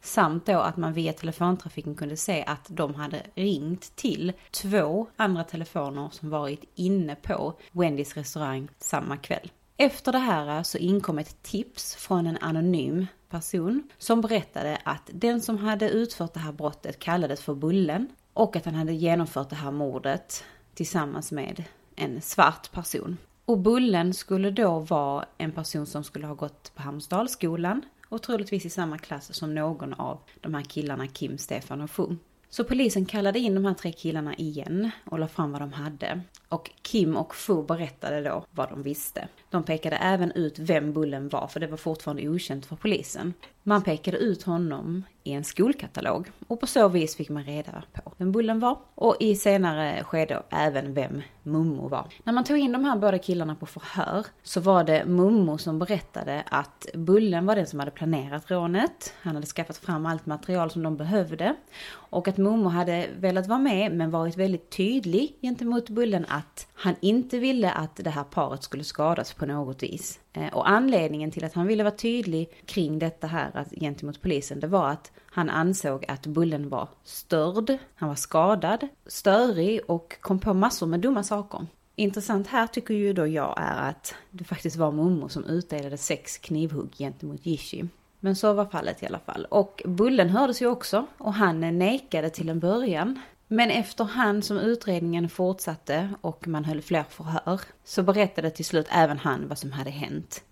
Samt 0.00 0.46
då 0.46 0.58
att 0.58 0.76
man 0.76 0.92
via 0.92 1.12
telefontrafiken 1.12 1.94
kunde 1.94 2.16
se 2.16 2.44
att 2.46 2.66
de 2.68 2.94
hade 2.94 3.22
ringt 3.34 3.96
till 3.96 4.32
två 4.50 5.06
andra 5.16 5.44
telefoner 5.44 6.08
som 6.12 6.30
varit 6.30 6.64
inne 6.74 7.14
på 7.14 7.54
Wendys 7.72 8.16
restaurang 8.16 8.68
samma 8.78 9.16
kväll. 9.16 9.50
Efter 9.76 10.12
det 10.12 10.18
här 10.18 10.62
så 10.62 10.78
inkom 10.78 11.18
ett 11.18 11.42
tips 11.42 11.94
från 11.94 12.26
en 12.26 12.38
anonym 12.40 13.06
person 13.30 13.88
som 13.98 14.20
berättade 14.20 14.78
att 14.84 15.10
den 15.12 15.40
som 15.40 15.58
hade 15.58 15.90
utfört 15.90 16.34
det 16.34 16.40
här 16.40 16.52
brottet 16.52 16.98
kallades 16.98 17.42
för 17.42 17.54
Bullen 17.54 18.08
och 18.34 18.56
att 18.56 18.64
han 18.64 18.74
hade 18.74 18.92
genomfört 18.92 19.50
det 19.50 19.56
här 19.56 19.70
mordet 19.70 20.44
tillsammans 20.74 21.32
med 21.32 21.64
en 21.96 22.20
svart 22.20 22.72
person. 22.72 23.16
Och 23.44 23.58
Bullen 23.58 24.14
skulle 24.14 24.50
då 24.50 24.78
vara 24.78 25.24
en 25.38 25.52
person 25.52 25.86
som 25.86 26.04
skulle 26.04 26.26
ha 26.26 26.34
gått 26.34 26.72
på 26.74 26.82
Hamsdalsskolan 26.82 27.82
och 28.08 28.22
troligtvis 28.22 28.64
i 28.64 28.70
samma 28.70 28.98
klass 28.98 29.34
som 29.34 29.54
någon 29.54 29.94
av 29.94 30.18
de 30.40 30.54
här 30.54 30.62
killarna 30.62 31.06
Kim, 31.06 31.38
Stefan 31.38 31.80
och 31.80 31.90
Fu. 31.90 32.06
Så 32.52 32.64
polisen 32.64 33.06
kallade 33.06 33.38
in 33.38 33.54
de 33.54 33.64
här 33.64 33.74
tre 33.74 33.92
killarna 33.92 34.34
igen 34.34 34.90
och 35.04 35.18
la 35.18 35.28
fram 35.28 35.52
vad 35.52 35.60
de 35.60 35.72
hade. 35.72 36.20
Och 36.48 36.70
Kim 36.82 37.16
och 37.16 37.34
Fu 37.34 37.62
berättade 37.62 38.22
då 38.22 38.44
vad 38.50 38.68
de 38.68 38.82
visste. 38.82 39.28
De 39.50 39.62
pekade 39.62 39.96
även 39.96 40.32
ut 40.32 40.58
vem 40.58 40.92
Bullen 40.92 41.28
var, 41.28 41.46
för 41.46 41.60
det 41.60 41.66
var 41.66 41.76
fortfarande 41.76 42.28
okänt 42.28 42.66
för 42.66 42.76
polisen. 42.76 43.34
Man 43.70 43.82
pekade 43.82 44.16
ut 44.18 44.42
honom 44.42 45.04
i 45.24 45.32
en 45.32 45.44
skolkatalog 45.44 46.30
och 46.48 46.60
på 46.60 46.66
så 46.66 46.88
vis 46.88 47.16
fick 47.16 47.28
man 47.28 47.44
reda 47.44 47.82
på 47.92 48.12
vem 48.16 48.32
Bullen 48.32 48.60
var 48.60 48.78
och 48.94 49.16
i 49.20 49.36
senare 49.36 50.04
skede 50.04 50.42
även 50.50 50.94
vem 50.94 51.22
Mummo 51.42 51.88
var. 51.88 52.06
När 52.24 52.32
man 52.32 52.44
tog 52.44 52.58
in 52.58 52.72
de 52.72 52.84
här 52.84 52.96
båda 52.96 53.18
killarna 53.18 53.54
på 53.54 53.66
förhör 53.66 54.26
så 54.42 54.60
var 54.60 54.84
det 54.84 55.04
Mummo 55.04 55.58
som 55.58 55.78
berättade 55.78 56.44
att 56.50 56.86
Bullen 56.94 57.46
var 57.46 57.56
den 57.56 57.66
som 57.66 57.78
hade 57.78 57.90
planerat 57.90 58.50
rånet. 58.50 59.14
Han 59.22 59.34
hade 59.34 59.46
skaffat 59.46 59.76
fram 59.76 60.06
allt 60.06 60.26
material 60.26 60.70
som 60.70 60.82
de 60.82 60.96
behövde 60.96 61.54
och 61.92 62.28
att 62.28 62.36
Mummo 62.36 62.68
hade 62.68 63.06
velat 63.18 63.46
vara 63.46 63.58
med 63.58 63.92
men 63.92 64.10
varit 64.10 64.36
väldigt 64.36 64.70
tydlig 64.70 65.38
gentemot 65.42 65.88
Bullen 65.88 66.26
att 66.28 66.66
han 66.74 66.94
inte 67.00 67.38
ville 67.38 67.70
att 67.72 67.96
det 67.96 68.10
här 68.10 68.24
paret 68.24 68.62
skulle 68.62 68.84
skadas 68.84 69.32
på 69.32 69.46
något 69.46 69.82
vis. 69.82 70.20
Eh, 70.32 70.48
och 70.48 70.68
anledningen 70.68 71.30
till 71.30 71.44
att 71.44 71.54
han 71.54 71.66
ville 71.66 71.82
vara 71.82 71.94
tydlig 71.94 72.50
kring 72.66 72.98
detta 72.98 73.26
här 73.26 73.50
att, 73.54 73.70
gentemot 73.70 74.22
polisen, 74.22 74.60
det 74.60 74.66
var 74.66 74.88
att 74.88 75.12
han 75.24 75.50
ansåg 75.50 76.04
att 76.08 76.26
Bullen 76.26 76.68
var 76.68 76.88
störd, 77.04 77.78
han 77.94 78.08
var 78.08 78.16
skadad, 78.16 78.88
störig 79.06 79.80
och 79.86 80.16
kom 80.20 80.38
på 80.38 80.54
massor 80.54 80.86
med 80.86 81.00
dumma 81.00 81.22
saker. 81.22 81.66
Intressant 81.96 82.46
här 82.46 82.66
tycker 82.66 82.94
ju 82.94 83.12
då 83.12 83.26
jag 83.26 83.54
är 83.56 83.90
att 83.90 84.14
det 84.30 84.44
faktiskt 84.44 84.76
var 84.76 84.92
mormor 84.92 85.28
som 85.28 85.44
utdelade 85.44 85.96
sex 85.96 86.38
knivhugg 86.38 86.94
gentemot 86.98 87.46
Jishi. 87.46 87.88
Men 88.20 88.36
så 88.36 88.52
var 88.52 88.66
fallet 88.66 89.02
i 89.02 89.06
alla 89.06 89.18
fall. 89.18 89.46
Och 89.50 89.82
Bullen 89.86 90.28
hördes 90.30 90.62
ju 90.62 90.66
också 90.66 91.06
och 91.18 91.34
han 91.34 91.78
nekade 91.78 92.30
till 92.30 92.48
en 92.48 92.60
början. 92.60 93.20
Men 93.52 93.70
efterhand 93.70 94.44
som 94.44 94.58
utredningen 94.58 95.28
fortsatte 95.28 96.10
och 96.20 96.48
man 96.48 96.64
höll 96.64 96.82
fler 96.82 97.04
förhör 97.08 97.60
så 97.84 98.02
berättade 98.02 98.50
till 98.50 98.64
slut 98.64 98.86
även 98.90 99.18
han 99.18 99.48
vad 99.48 99.58
som 99.58 99.72
hade 99.72 99.90
hänt. 99.90 100.44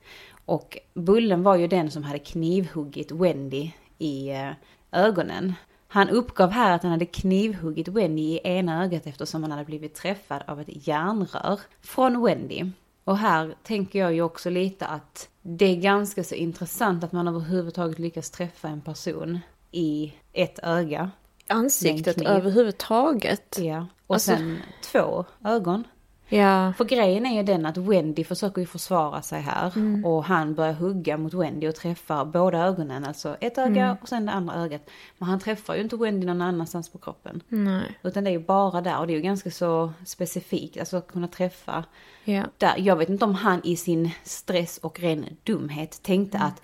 Och 0.45 0.79
Bullen 0.95 1.43
var 1.43 1.57
ju 1.57 1.67
den 1.67 1.91
som 1.91 2.03
hade 2.03 2.19
knivhuggit 2.19 3.13
Wendy 3.13 3.71
i 3.99 4.31
eh, 4.31 4.51
ögonen. 4.93 5.55
Han 5.89 6.09
uppgav 6.09 6.51
här 6.51 6.75
att 6.75 6.83
han 6.83 6.93
hade 6.93 7.07
knivhuggit 7.07 7.89
Wendy 7.89 8.23
i 8.23 8.41
ena 8.45 8.85
ögat 8.85 9.07
eftersom 9.07 9.43
han 9.43 9.53
hade 9.53 9.65
blivit 9.65 9.95
träffad 9.95 10.43
av 10.47 10.61
ett 10.61 10.87
järnrör 10.87 11.61
från 11.81 12.23
Wendy. 12.23 12.71
Och 13.05 13.19
här 13.19 13.55
tänker 13.63 13.99
jag 13.99 14.15
ju 14.15 14.23
också 14.23 14.51
lite 14.51 14.87
att 14.87 15.29
det 15.43 15.65
är 15.65 15.77
ganska 15.77 16.25
så 16.25 16.35
intressant 16.35 17.05
att 17.05 17.13
man 17.13 17.29
överhuvudtaget 17.29 17.99
lyckas 17.99 18.31
träffa 18.31 18.69
en 18.69 18.81
person 18.81 19.39
i 19.71 20.13
ett 20.33 20.59
öga. 20.63 21.11
Ansiktet 21.49 22.21
överhuvudtaget. 22.23 23.59
Ja. 23.61 23.87
Och 24.07 24.15
Alltså- 24.15 24.31
sen 24.31 24.59
två 24.83 25.25
ögon. 25.45 25.85
Ja. 26.31 26.73
För 26.77 26.85
grejen 26.85 27.27
är 27.27 27.37
ju 27.37 27.43
den 27.43 27.67
att 27.67 27.77
Wendy 27.77 28.25
försöker 28.25 28.61
ju 28.61 28.67
försvara 28.67 29.23
sig 29.23 29.41
här. 29.41 29.73
Mm. 29.77 30.05
Och 30.05 30.25
han 30.25 30.55
börjar 30.55 30.73
hugga 30.73 31.17
mot 31.17 31.35
Wendy 31.35 31.69
och 31.69 31.75
träffar 31.75 32.25
båda 32.25 32.59
ögonen. 32.59 33.05
Alltså 33.05 33.37
ett 33.41 33.59
öga 33.59 33.85
Mm. 33.85 33.97
och 34.03 34.09
sen 34.09 34.27
det 34.27 34.33
andra 34.33 34.55
ögat. 34.55 34.91
Men 35.19 35.29
han 35.29 35.41
träffar 35.41 35.75
ju 35.75 35.81
inte 35.83 35.97
Wendy 35.97 36.27
någon 36.27 36.43
annanstans 36.43 36.89
på 36.89 36.99
kroppen. 36.99 37.43
Nej. 37.49 37.99
Utan 38.03 38.25
det 38.25 38.31
är 38.31 38.33
ju 38.33 38.45
bara 38.45 38.81
där 38.81 38.99
och 38.99 39.07
det 39.07 39.13
är 39.13 39.17
ju 39.17 39.21
ganska 39.23 39.51
så 39.51 39.93
specifikt. 40.07 40.79
Alltså 40.81 40.97
att 40.97 41.09
kunna 41.09 41.29
träffa 41.29 41.85
Ja. 42.25 42.45
där. 42.59 42.75
Jag 42.79 42.97
vet 42.97 43.09
inte 43.09 43.25
om 43.25 43.35
han 43.35 43.61
i 43.65 43.77
sin 43.77 44.11
stress 44.25 44.79
och 44.79 45.01
ren 45.01 45.27
dumhet 45.45 46.03
tänkte 46.03 46.39
att 46.39 46.63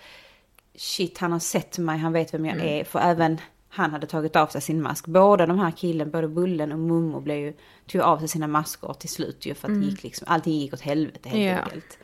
shit 0.77 1.19
han 1.19 1.33
har 1.33 1.39
sett 1.39 1.79
mig, 1.79 1.99
han 1.99 2.13
vet 2.13 2.35
vem 2.35 2.47
jag 2.47 2.59
är. 2.61 2.85
För 2.85 2.99
även 2.99 3.39
han 3.75 3.91
hade 3.91 4.07
tagit 4.07 4.37
av 4.37 4.47
sig 4.47 4.61
sin 4.61 4.83
mask. 4.83 5.07
Båda 5.07 5.47
de 5.47 5.59
här 5.59 5.71
killen, 5.71 6.11
både 6.11 6.29
Bullen 6.29 6.73
och 6.73 6.79
Mummo 6.79 7.21
blev 7.21 7.37
ju, 7.39 7.53
tog 7.87 8.01
av 8.01 8.19
sig 8.19 8.29
sina 8.29 8.47
masker 8.47 8.93
till 8.93 9.09
slut 9.09 9.47
ju 9.47 9.55
för 9.55 9.69
att 9.69 9.81
det 9.81 9.87
gick 9.87 10.03
liksom, 10.03 10.27
allting 10.31 10.53
gick 10.59 10.73
åt 10.75 10.81
helvete 10.81 11.29
helt 11.29 11.45
Ja. 11.59 11.63
enkelt. 11.63 11.99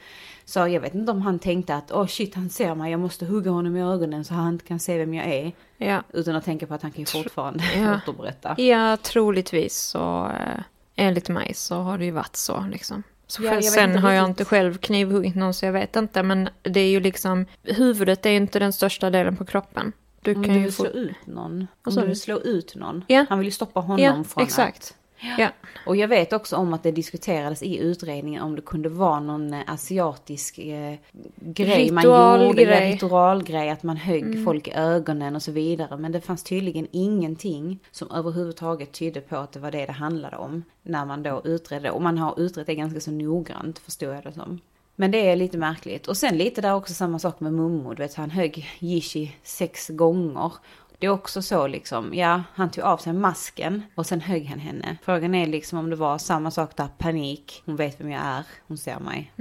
Så 0.45 0.59
jag 0.69 0.81
vet 0.81 0.95
inte 0.95 1.13
om 1.13 1.23
han 1.23 1.39
tänkte 1.39 1.75
att 1.75 1.93
åh 1.93 2.07
shit 2.07 2.35
han 2.35 2.51
ser 2.51 2.75
mig, 2.75 2.91
jag 2.91 3.01
måste 3.01 3.27
hugga 3.27 3.51
honom 3.51 3.77
i 3.77 3.83
ögonen 3.83 4.25
så 4.25 4.35
han 4.35 4.49
inte 4.53 4.65
kan 4.67 4.79
se 4.81 4.99
vem 4.99 5.15
jag 5.15 5.27
är. 5.27 5.53
Ja. 5.79 6.03
Utan 6.13 6.37
att 6.37 6.45
tänka 6.45 6.67
på 6.67 6.75
att 6.75 6.83
han 6.83 6.91
kan 6.91 7.01
ju 7.01 7.07
fortfarande 7.07 7.65
Ja. 7.77 7.97
återberätta. 8.09 8.55
Ja, 8.61 8.97
troligtvis 8.97 9.77
så 9.77 10.27
eh, 10.27 10.63
enligt 10.97 11.29
mig 11.29 11.55
så 11.55 11.75
har 11.75 11.99
det 11.99 12.05
ju 12.05 12.11
varit 12.11 12.37
så 12.37 12.65
liksom. 12.71 13.03
Så 13.27 13.43
Ja, 13.45 13.63
sen 13.63 13.97
har 13.99 14.13
jag 14.13 14.25
inte 14.27 14.45
själv 14.45 14.79
knivhuggit 14.79 15.35
någon 15.35 15.55
så 15.55 15.65
jag 15.67 15.73
vet 15.73 15.97
inte 15.97 16.23
men 16.23 16.49
det 16.63 16.81
är 16.81 16.89
ju 16.91 17.01
liksom 17.01 17.47
huvudet 17.63 18.27
är 18.27 18.31
ju 18.31 18.37
inte 18.37 18.59
den 18.59 18.73
största 18.73 19.11
delen 19.11 19.37
på 19.37 19.45
kroppen. 19.45 19.93
Du 20.21 20.35
kan 20.35 20.43
du 20.43 20.61
ju 20.61 20.71
få... 20.71 20.83
slå 20.83 20.91
ut 20.91 21.27
någon. 21.27 21.67
Om 21.85 21.95
du 21.95 22.07
vill 22.07 22.21
slå 22.21 22.41
ut 22.41 22.75
någon. 22.75 23.05
Ja. 23.07 23.27
Han 23.29 23.39
vill 23.39 23.47
ju 23.47 23.53
stoppa 23.53 23.81
honom 23.81 24.05
Ja, 24.05 24.25
från 24.25 24.43
exakt. 24.45 24.83
att... 24.83 24.97
Ja. 25.39 25.49
Och 25.87 25.97
jag 25.97 26.09
vet 26.09 26.33
också 26.33 26.57
om 26.57 26.75
att 26.75 26.83
det 26.83 26.93
diskuterades 26.93 27.63
i 27.63 27.79
utredningen 27.79 28.43
om 28.43 28.57
det 28.57 28.63
kunde 28.63 28.89
vara 28.89 29.21
någon 29.21 29.55
eh, 29.55 29.61
asiatisk 29.67 30.59
eh, 30.59 30.95
grej 31.37 31.91
man 31.91 32.05
gjorde. 32.05 32.17
Ritualgrej. 32.17 32.67
Ja, 32.67 32.95
ritualgrej, 32.95 33.71
att 33.71 33.83
man 33.83 33.97
högg 33.97 34.45
folk 34.45 34.69
i 34.69 34.73
ögonen 34.73 35.37
och 35.37 35.43
så 35.43 35.53
vidare. 35.53 35.97
Men 35.97 36.13
det 36.13 36.21
fanns 36.21 36.43
tydligen 36.43 36.87
ingenting 36.91 37.79
som 37.91 38.11
överhuvudtaget 38.11 38.93
tydde 38.93 39.21
på 39.21 39.37
att 39.37 39.53
det 39.53 39.61
var 39.61 39.71
det 39.71 39.87
det 39.87 39.93
handlade 39.93 40.37
om. 40.37 40.65
När 40.83 41.05
man 41.05 41.23
då 41.23 41.43
utredde. 41.45 41.91
Och 41.91 42.03
man 42.03 42.19
har 42.19 42.41
utrett 42.41 42.67
det 42.67 42.75
ganska 42.75 43.01
så 43.01 43.11
noggrant 43.11 43.79
förstår 43.79 44.15
jag 44.15 44.25
det 44.25 44.33
som. 44.33 44.61
Men 45.01 45.11
det 45.11 45.31
är 45.31 45.37
lite 45.37 45.59
märkligt. 45.59 46.07
Och 46.07 46.17
sen 46.17 46.39
lite 46.39 46.61
där 46.61 46.75
också 46.75 46.95
samma 46.95 47.19
sak 47.19 47.41
med 47.41 47.53
Mummo. 47.53 47.95
Du 47.95 48.03
vet, 48.03 48.15
han 48.15 48.31
högg 48.31 48.69
Jishi 48.79 49.37
sex 49.43 49.89
gånger. 49.89 50.53
Det 50.99 51.07
är 51.07 51.11
också 51.11 51.43
så 51.43 51.67
liksom, 51.67 52.15
ja, 52.15 52.43
han 52.55 52.71
tog 52.71 52.85
av 52.85 52.97
sig 52.97 53.13
masken 53.13 53.83
och 53.95 54.07
sen 54.07 54.21
högg 54.21 54.47
han 54.47 54.59
henne. 54.59 54.97
Frågan 55.03 55.35
är 55.35 55.47
liksom 55.47 55.79
om 55.79 55.91
det 55.91 55.97
var 55.97 56.19
samma 56.19 56.51
sak 56.51 56.77
där, 56.77 56.89
panik, 56.99 57.63
hon 57.67 57.77
vet 57.77 58.01
vem 58.01 58.11
jag 58.11 58.23
är, 58.23 58.45
hon 58.67 58.79
ser 58.79 58.99
mig. 58.99 59.33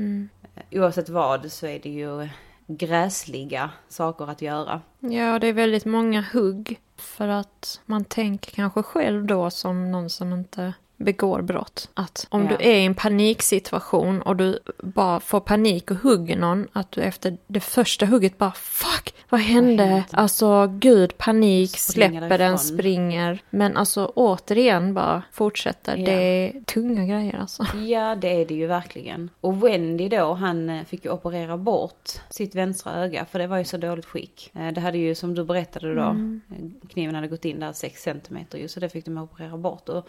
Oavsett 0.72 1.10
vad 1.10 1.52
så 1.52 1.68
är 1.68 1.80
det 1.80 1.90
ju 1.90 2.30
gräsliga 2.68 3.70
saker 3.90 4.30
att 4.30 4.42
göra. 4.42 4.82
ja, 5.00 5.40
det 5.40 5.48
är 5.48 5.54
väldigt 5.54 5.86
många 5.86 6.26
hugg. 6.34 6.80
För 6.96 7.28
att 7.28 7.82
man 7.86 8.06
tänker 8.06 8.52
kanske 8.52 8.84
själv 8.84 9.26
då 9.26 9.50
som 9.50 9.92
någon 9.92 10.10
som 10.10 10.34
inte 10.34 10.74
begår 11.00 11.42
brott. 11.42 11.90
Att 11.94 12.28
om 12.30 12.42
Ja. 12.44 12.50
du 12.50 12.56
är 12.66 12.76
i 12.76 12.86
en 12.86 12.96
paniksituation 12.96 14.22
och 14.22 14.36
du 14.36 14.60
bara 14.84 15.20
får 15.20 15.40
panik 15.40 15.92
och 15.92 15.98
hugger 15.98 16.38
någon. 16.38 16.68
Att 16.74 16.92
du 16.92 17.02
efter 17.02 17.38
det 17.48 17.60
första 17.60 18.06
hugget 18.06 18.38
bara 18.38 18.52
fuck, 18.52 19.14
vad 19.30 19.42
hände? 19.42 19.84
hände? 19.84 20.04
Alltså 20.12 20.68
gud, 20.68 21.18
panik, 21.18 21.78
Springer 21.78 22.20
släpper 22.20 22.38
den, 22.38 22.60
springer. 22.60 23.42
Men 23.50 23.78
alltså 23.78 24.12
återigen 24.16 24.94
bara 24.94 25.24
fortsätter. 25.32 25.98
Ja. 25.98 26.06
Det 26.06 26.12
är 26.12 26.62
tunga 26.64 27.06
grejer 27.06 27.38
alltså. 27.40 27.66
Ja, 27.88 28.16
det 28.16 28.42
är 28.42 28.46
det 28.46 28.54
ju 28.54 28.68
verkligen. 28.68 29.30
Och 29.42 29.64
Wendy 29.64 30.10
då, 30.10 30.34
han 30.34 30.70
eh, 30.70 30.84
fick 30.86 31.06
ju 31.06 31.12
operera 31.12 31.58
bort 31.58 32.10
sitt 32.30 32.56
vänstra 32.56 32.94
öga 32.94 33.26
för 33.26 33.40
det 33.40 33.48
var 33.48 33.58
ju 33.58 33.64
så 33.64 33.78
dåligt 33.78 34.06
skick. 34.06 34.52
Eh, 34.56 34.68
Det 34.72 34.82
hade 34.82 34.98
ju 34.98 35.16
som 35.16 35.36
du 35.36 35.44
berättade 35.44 35.96
då, 35.96 36.02
eh, 36.02 36.88
kniven 36.90 37.16
hade 37.16 37.28
gått 37.28 37.46
in 37.46 37.60
där 37.60 37.74
6 37.74 38.02
centimeter 38.04 38.58
ju 38.58 38.68
så 38.68 38.80
det 38.80 38.90
fick 38.90 39.06
de 39.06 39.18
operera 39.18 39.58
bort. 39.58 39.90
Och 39.90 40.08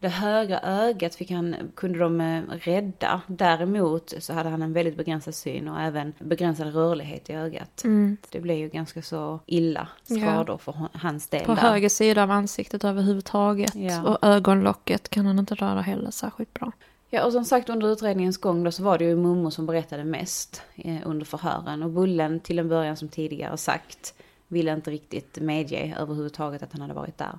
det 0.00 0.08
högra 0.08 0.60
ögat 0.60 1.14
fick 1.14 1.30
han, 1.30 1.56
kunde 1.74 1.98
de 1.98 2.20
eh, 2.20 2.42
rädda. 2.50 3.20
Däremot 3.26 4.14
så 4.18 4.32
hade 4.32 4.48
han 4.48 4.62
en 4.62 4.72
väldigt 4.72 4.96
begränsad 4.96 5.34
syn 5.34 5.68
och 5.68 5.80
även 5.80 6.12
begränsad 6.18 6.74
rörlighet 6.74 7.30
i 7.30 7.32
ögat. 7.32 7.82
Det 8.30 8.40
blev 8.40 8.56
ju 8.58 8.68
ganska 8.68 9.02
så 9.02 9.40
illa 9.46 9.88
skador 10.04 10.58
för 10.58 10.72
hon- 10.72 10.88
hans 10.92 11.28
del 11.28 11.44
På 11.44 11.54
där. 11.54 11.60
höger 11.62 11.88
sida 11.88 12.22
av 12.22 12.30
ansiktet 12.30 12.84
överhuvudtaget. 12.84 13.74
Ja. 13.74 14.02
Och 14.02 14.18
ögonlocket 14.22 15.08
kan 15.08 15.26
han 15.26 15.38
inte 15.38 15.54
röra 15.54 15.80
heller 15.80 16.10
särskilt 16.10 16.54
bra. 16.54 16.72
Ja, 17.12 17.24
och 17.24 17.32
som 17.32 17.44
sagt 17.44 17.68
under 17.68 17.92
utredningens 17.92 18.36
gång 18.38 18.64
då 18.64 18.70
så 18.70 18.82
var 18.82 18.98
det 18.98 19.04
ju 19.04 19.16
Mummo 19.16 19.50
som 19.50 19.66
berättade 19.66 20.04
mest 20.04 20.62
eh, 20.76 20.96
under 21.04 21.26
förhören. 21.26 21.82
Och 21.82 21.90
Bullen 21.90 22.40
till 22.40 22.58
en 22.58 22.68
början 22.68 22.96
som 22.96 23.08
tidigare 23.08 23.56
sagt 23.56 24.14
ville 24.48 24.72
inte 24.72 24.90
riktigt 24.90 25.38
medge 25.40 25.96
överhuvudtaget 26.00 26.62
att 26.62 26.72
han 26.72 26.80
hade 26.80 26.94
varit 26.94 27.18
där. 27.18 27.38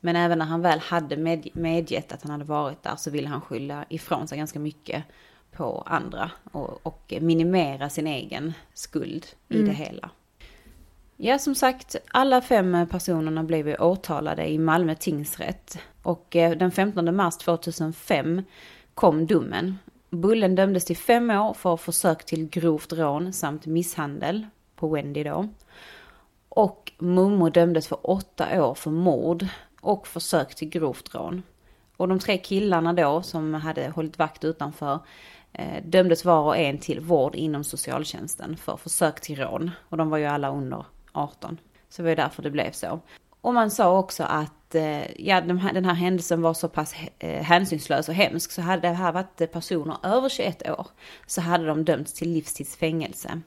Men 0.00 0.16
även 0.16 0.38
när 0.38 0.46
han 0.46 0.62
väl 0.62 0.78
hade 0.78 1.16
med, 1.16 1.48
medgett 1.52 2.12
att 2.12 2.22
han 2.22 2.30
hade 2.30 2.44
varit 2.44 2.82
där 2.82 2.96
så 2.96 3.10
ville 3.10 3.28
han 3.28 3.40
skylla 3.40 3.84
ifrån 3.88 4.28
sig 4.28 4.38
ganska 4.38 4.58
mycket 4.58 5.04
på 5.52 5.82
andra 5.86 6.30
och, 6.52 6.86
och 6.86 7.14
minimera 7.20 7.88
sin 7.88 8.06
egen 8.06 8.52
skuld 8.74 9.26
i 9.48 9.62
det 9.62 9.72
hela. 9.72 10.10
Ja, 11.16 11.38
som 11.38 11.54
sagt, 11.54 11.96
alla 12.08 12.40
fem 12.40 12.86
personerna 12.90 13.44
blev 13.44 13.68
ju 13.68 13.76
åtalade 13.76 14.48
i 14.48 14.58
Malmö 14.58 14.94
tingsrätt. 14.94 15.78
Och 16.02 16.36
eh, 16.36 16.56
den 16.56 16.70
15 16.70 17.16
mars 17.16 17.36
2005 17.36 18.42
kom 18.94 19.26
domen. 19.26 19.78
Bullen 20.10 20.54
dömdes 20.54 20.84
till 20.84 20.96
fem 20.96 21.30
år 21.30 21.54
för 21.54 21.76
försök 21.76 22.24
till 22.24 22.48
grovt 22.48 22.92
rån 22.92 23.32
samt 23.32 23.66
misshandel 23.66 24.46
på 24.76 24.88
Wendy 24.88 25.24
då. 25.24 25.48
Och 26.48 26.92
Momo 26.98 27.50
dömdes 27.50 27.88
för 27.88 28.10
åtta 28.10 28.64
år 28.64 28.74
för 28.74 28.90
mord 28.90 29.46
och 29.86 30.06
försök 30.06 30.54
till 30.54 30.68
grovt 30.68 31.14
rån. 31.14 31.42
Och 31.96 32.08
de 32.08 32.18
tre 32.18 32.38
killarna 32.38 32.92
då 32.92 33.22
som 33.22 33.54
hade 33.54 33.88
hållit 33.88 34.18
vakt 34.18 34.44
utanför 34.44 34.98
eh, 35.52 35.84
dömdes 35.84 36.24
var 36.24 36.42
och 36.42 36.56
en 36.56 36.78
till 36.78 37.00
vård 37.00 37.34
inom 37.34 37.64
socialtjänsten 37.64 38.56
för 38.56 38.76
försök 38.76 39.20
till 39.20 39.38
rån. 39.38 39.70
Och 39.88 39.96
de 39.96 40.10
var 40.10 40.18
ju 40.18 40.24
alla 40.24 40.50
under 40.50 40.84
18. 41.12 41.58
Så 41.88 42.02
det 42.02 42.02
var 42.02 42.10
ju 42.10 42.16
därför 42.16 42.42
det 42.42 42.50
blev 42.50 42.72
så. 42.72 43.00
Och 43.40 43.54
man 43.54 43.70
sa 43.70 43.98
också 43.98 44.24
att 44.24 44.74
eh, 44.74 45.20
ja, 45.26 45.40
den 45.40 45.58
här, 45.58 45.72
den 45.72 45.84
här 45.84 45.94
händelsen 45.94 46.42
var 46.42 46.54
så 46.54 46.68
pass 46.68 46.94
eh, 47.18 47.42
hänsynslös 47.42 48.08
och 48.08 48.14
hemsk 48.14 48.50
så 48.50 48.62
hade 48.62 48.88
det 48.88 48.94
här 48.94 49.12
varit 49.12 49.52
personer 49.52 49.96
över 50.02 50.28
21 50.28 50.68
år 50.68 50.86
så 51.26 51.40
hade 51.40 51.66
de 51.66 51.84
dömts 51.84 52.12
till 52.12 52.30
livstidsfängelse. 52.30 53.40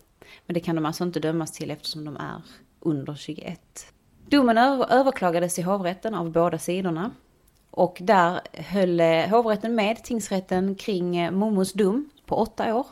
Men 0.45 0.53
det 0.53 0.59
kan 0.59 0.75
de 0.75 0.85
alltså 0.85 1.03
inte 1.03 1.19
dömas 1.19 1.51
till 1.51 1.71
eftersom 1.71 2.05
de 2.05 2.17
är 2.17 2.41
under 2.79 3.15
21. 3.15 3.93
Domen 4.29 4.57
överklagades 4.57 5.59
i 5.59 5.61
hovrätten 5.61 6.15
av 6.15 6.31
båda 6.31 6.57
sidorna. 6.57 7.11
Och 7.71 7.97
där 8.01 8.41
höll 8.53 8.99
eh, 8.99 9.27
hovrätten 9.29 9.75
med 9.75 10.03
tingsrätten 10.03 10.75
kring 10.75 11.17
eh, 11.17 11.31
Momos 11.31 11.73
dom 11.73 12.09
på 12.25 12.35
åtta 12.35 12.75
år. 12.75 12.87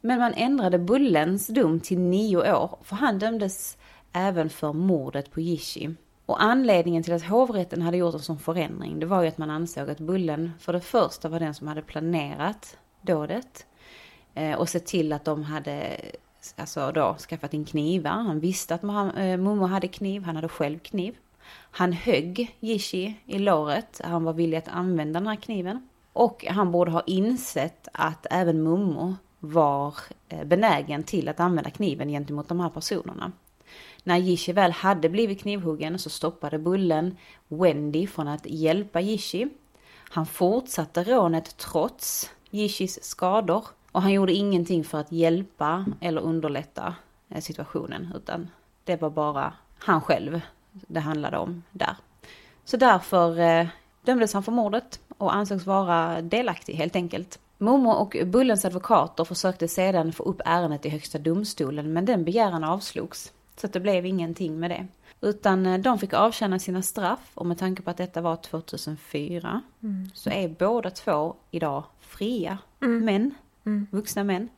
Men 0.00 0.18
man 0.18 0.34
ändrade 0.34 0.78
Bullens 0.78 1.46
dom 1.46 1.80
till 1.80 1.98
nio 1.98 2.54
år, 2.54 2.78
för 2.82 2.96
han 2.96 3.18
dömdes 3.18 3.76
även 4.12 4.50
för 4.50 4.72
mordet 4.72 5.30
på 5.30 5.40
Jishi. 5.40 5.94
Och 6.26 6.42
anledningen 6.42 7.02
till 7.02 7.12
att 7.12 7.24
hovrätten 7.24 7.82
hade 7.82 7.96
gjort 7.96 8.14
en 8.14 8.20
sån 8.20 8.38
förändring, 8.38 9.00
det 9.00 9.06
var 9.06 9.22
ju 9.22 9.28
att 9.28 9.38
man 9.38 9.50
ansåg 9.50 9.90
att 9.90 10.00
Bullen 10.00 10.52
för 10.58 10.72
det 10.72 10.80
första 10.80 11.28
var 11.28 11.40
den 11.40 11.54
som 11.54 11.68
hade 11.68 11.82
planerat 11.82 12.76
dådet. 13.02 13.66
Eh, 14.34 14.58
och 14.58 14.68
sett 14.68 14.86
till 14.86 15.12
att 15.12 15.24
de 15.24 15.42
hade 15.42 16.00
alltså 16.56 16.92
då 16.92 17.16
skaffat 17.18 17.54
in 17.54 17.64
knivar. 17.64 18.10
Han 18.10 18.40
visste 18.40 18.74
att 18.74 18.82
eh, 18.82 18.88
mormor 18.88 19.36
Momo 19.36 19.66
hade 19.66 19.88
kniv, 19.88 20.22
han 20.22 20.36
hade 20.36 20.48
själv 20.48 20.78
kniv. 20.78 21.16
Han 21.70 21.92
högg 21.92 22.56
Jishi 22.60 23.14
i 23.26 23.38
låret, 23.38 24.00
han 24.04 24.24
var 24.24 24.32
villig 24.32 24.56
att 24.56 24.68
använda 24.68 25.20
den 25.20 25.26
här 25.26 25.36
kniven. 25.36 25.88
Och 26.12 26.44
han 26.48 26.72
borde 26.72 26.90
ha 26.90 27.02
insett 27.06 27.88
att 27.92 28.26
även 28.30 28.62
Momo 28.62 29.14
var 29.38 29.94
eh, 30.28 30.44
benägen 30.44 31.02
till 31.02 31.28
att 31.28 31.40
använda 31.40 31.70
kniven 31.70 32.08
gentemot 32.08 32.48
de 32.48 32.60
här 32.60 32.70
personerna. 32.70 33.32
När 34.04 34.16
Jishi 34.16 34.52
väl 34.52 34.72
hade 34.72 35.08
blivit 35.08 35.40
knivhuggen 35.40 35.98
så 35.98 36.10
stoppade 36.10 36.58
Bullen 36.58 37.16
Wendy 37.48 38.06
från 38.06 38.28
att 38.28 38.46
hjälpa 38.46 39.00
Jishi. 39.00 39.48
Han 39.92 40.26
fortsatte 40.26 41.04
rånet 41.04 41.56
trots 41.56 42.30
Jishis 42.50 43.04
skador 43.04 43.64
och 43.92 44.02
han 44.02 44.12
gjorde 44.12 44.32
ingenting 44.32 44.84
för 44.84 44.98
att 44.98 45.12
hjälpa 45.12 45.84
eller 46.00 46.20
underlätta 46.20 46.94
eh, 47.28 47.40
situationen 47.40 48.12
utan 48.16 48.50
det 48.84 48.96
var 49.02 49.10
bara 49.10 49.52
han 49.78 50.00
själv 50.00 50.40
det 50.72 51.00
handlade 51.00 51.38
om 51.38 51.62
där. 51.70 51.96
Så 52.64 52.76
därför 52.76 53.38
eh, 53.38 53.66
dömdes 54.02 54.34
han 54.34 54.42
för 54.42 54.52
mordet 54.52 55.00
och 55.18 55.34
ansågs 55.34 55.66
vara 55.66 56.22
delaktig 56.22 56.74
helt 56.74 56.96
enkelt. 56.96 57.38
Momo 57.58 57.90
och 57.90 58.16
Bullens 58.26 58.64
advokater 58.64 59.24
försökte 59.24 59.68
sedan 59.68 60.12
få 60.12 60.22
upp 60.22 60.40
ärendet 60.44 60.86
i 60.86 60.88
högsta 60.88 61.18
domstolen 61.18 61.92
men 61.92 62.04
den 62.04 62.24
begäran 62.24 62.64
avslogs. 62.64 63.32
Så 63.56 63.66
det 63.66 63.80
blev 63.80 64.06
ingenting 64.06 64.60
med 64.60 64.70
det. 64.70 64.86
Utan 65.20 65.66
eh, 65.66 65.78
de 65.78 65.98
fick 65.98 66.12
avtjäna 66.12 66.58
sina 66.58 66.82
straff 66.82 67.30
och 67.34 67.46
med 67.46 67.58
tanke 67.58 67.82
på 67.82 67.90
att 67.90 67.96
detta 67.96 68.20
var 68.20 68.36
2004 68.36 69.62
mm. 69.82 70.10
så 70.14 70.30
är 70.30 70.48
båda 70.48 70.90
två 70.90 71.36
idag 71.50 71.84
fria 72.00 72.58
mm. 72.82 73.04
män, 73.04 73.34
mm. 73.64 73.86
vuxna 73.90 74.24
män. 74.24 74.48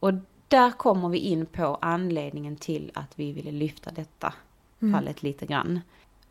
Och 0.00 0.12
där 0.48 0.70
kommer 0.70 1.08
vi 1.08 1.18
in 1.18 1.46
på 1.46 1.78
anledningen 1.80 2.56
till 2.56 2.90
att 2.94 3.18
vi 3.18 3.32
ville 3.32 3.50
lyfta 3.50 3.90
detta 3.90 4.34
mm. 4.82 4.94
fallet 4.94 5.22
lite 5.22 5.46
grann. 5.46 5.80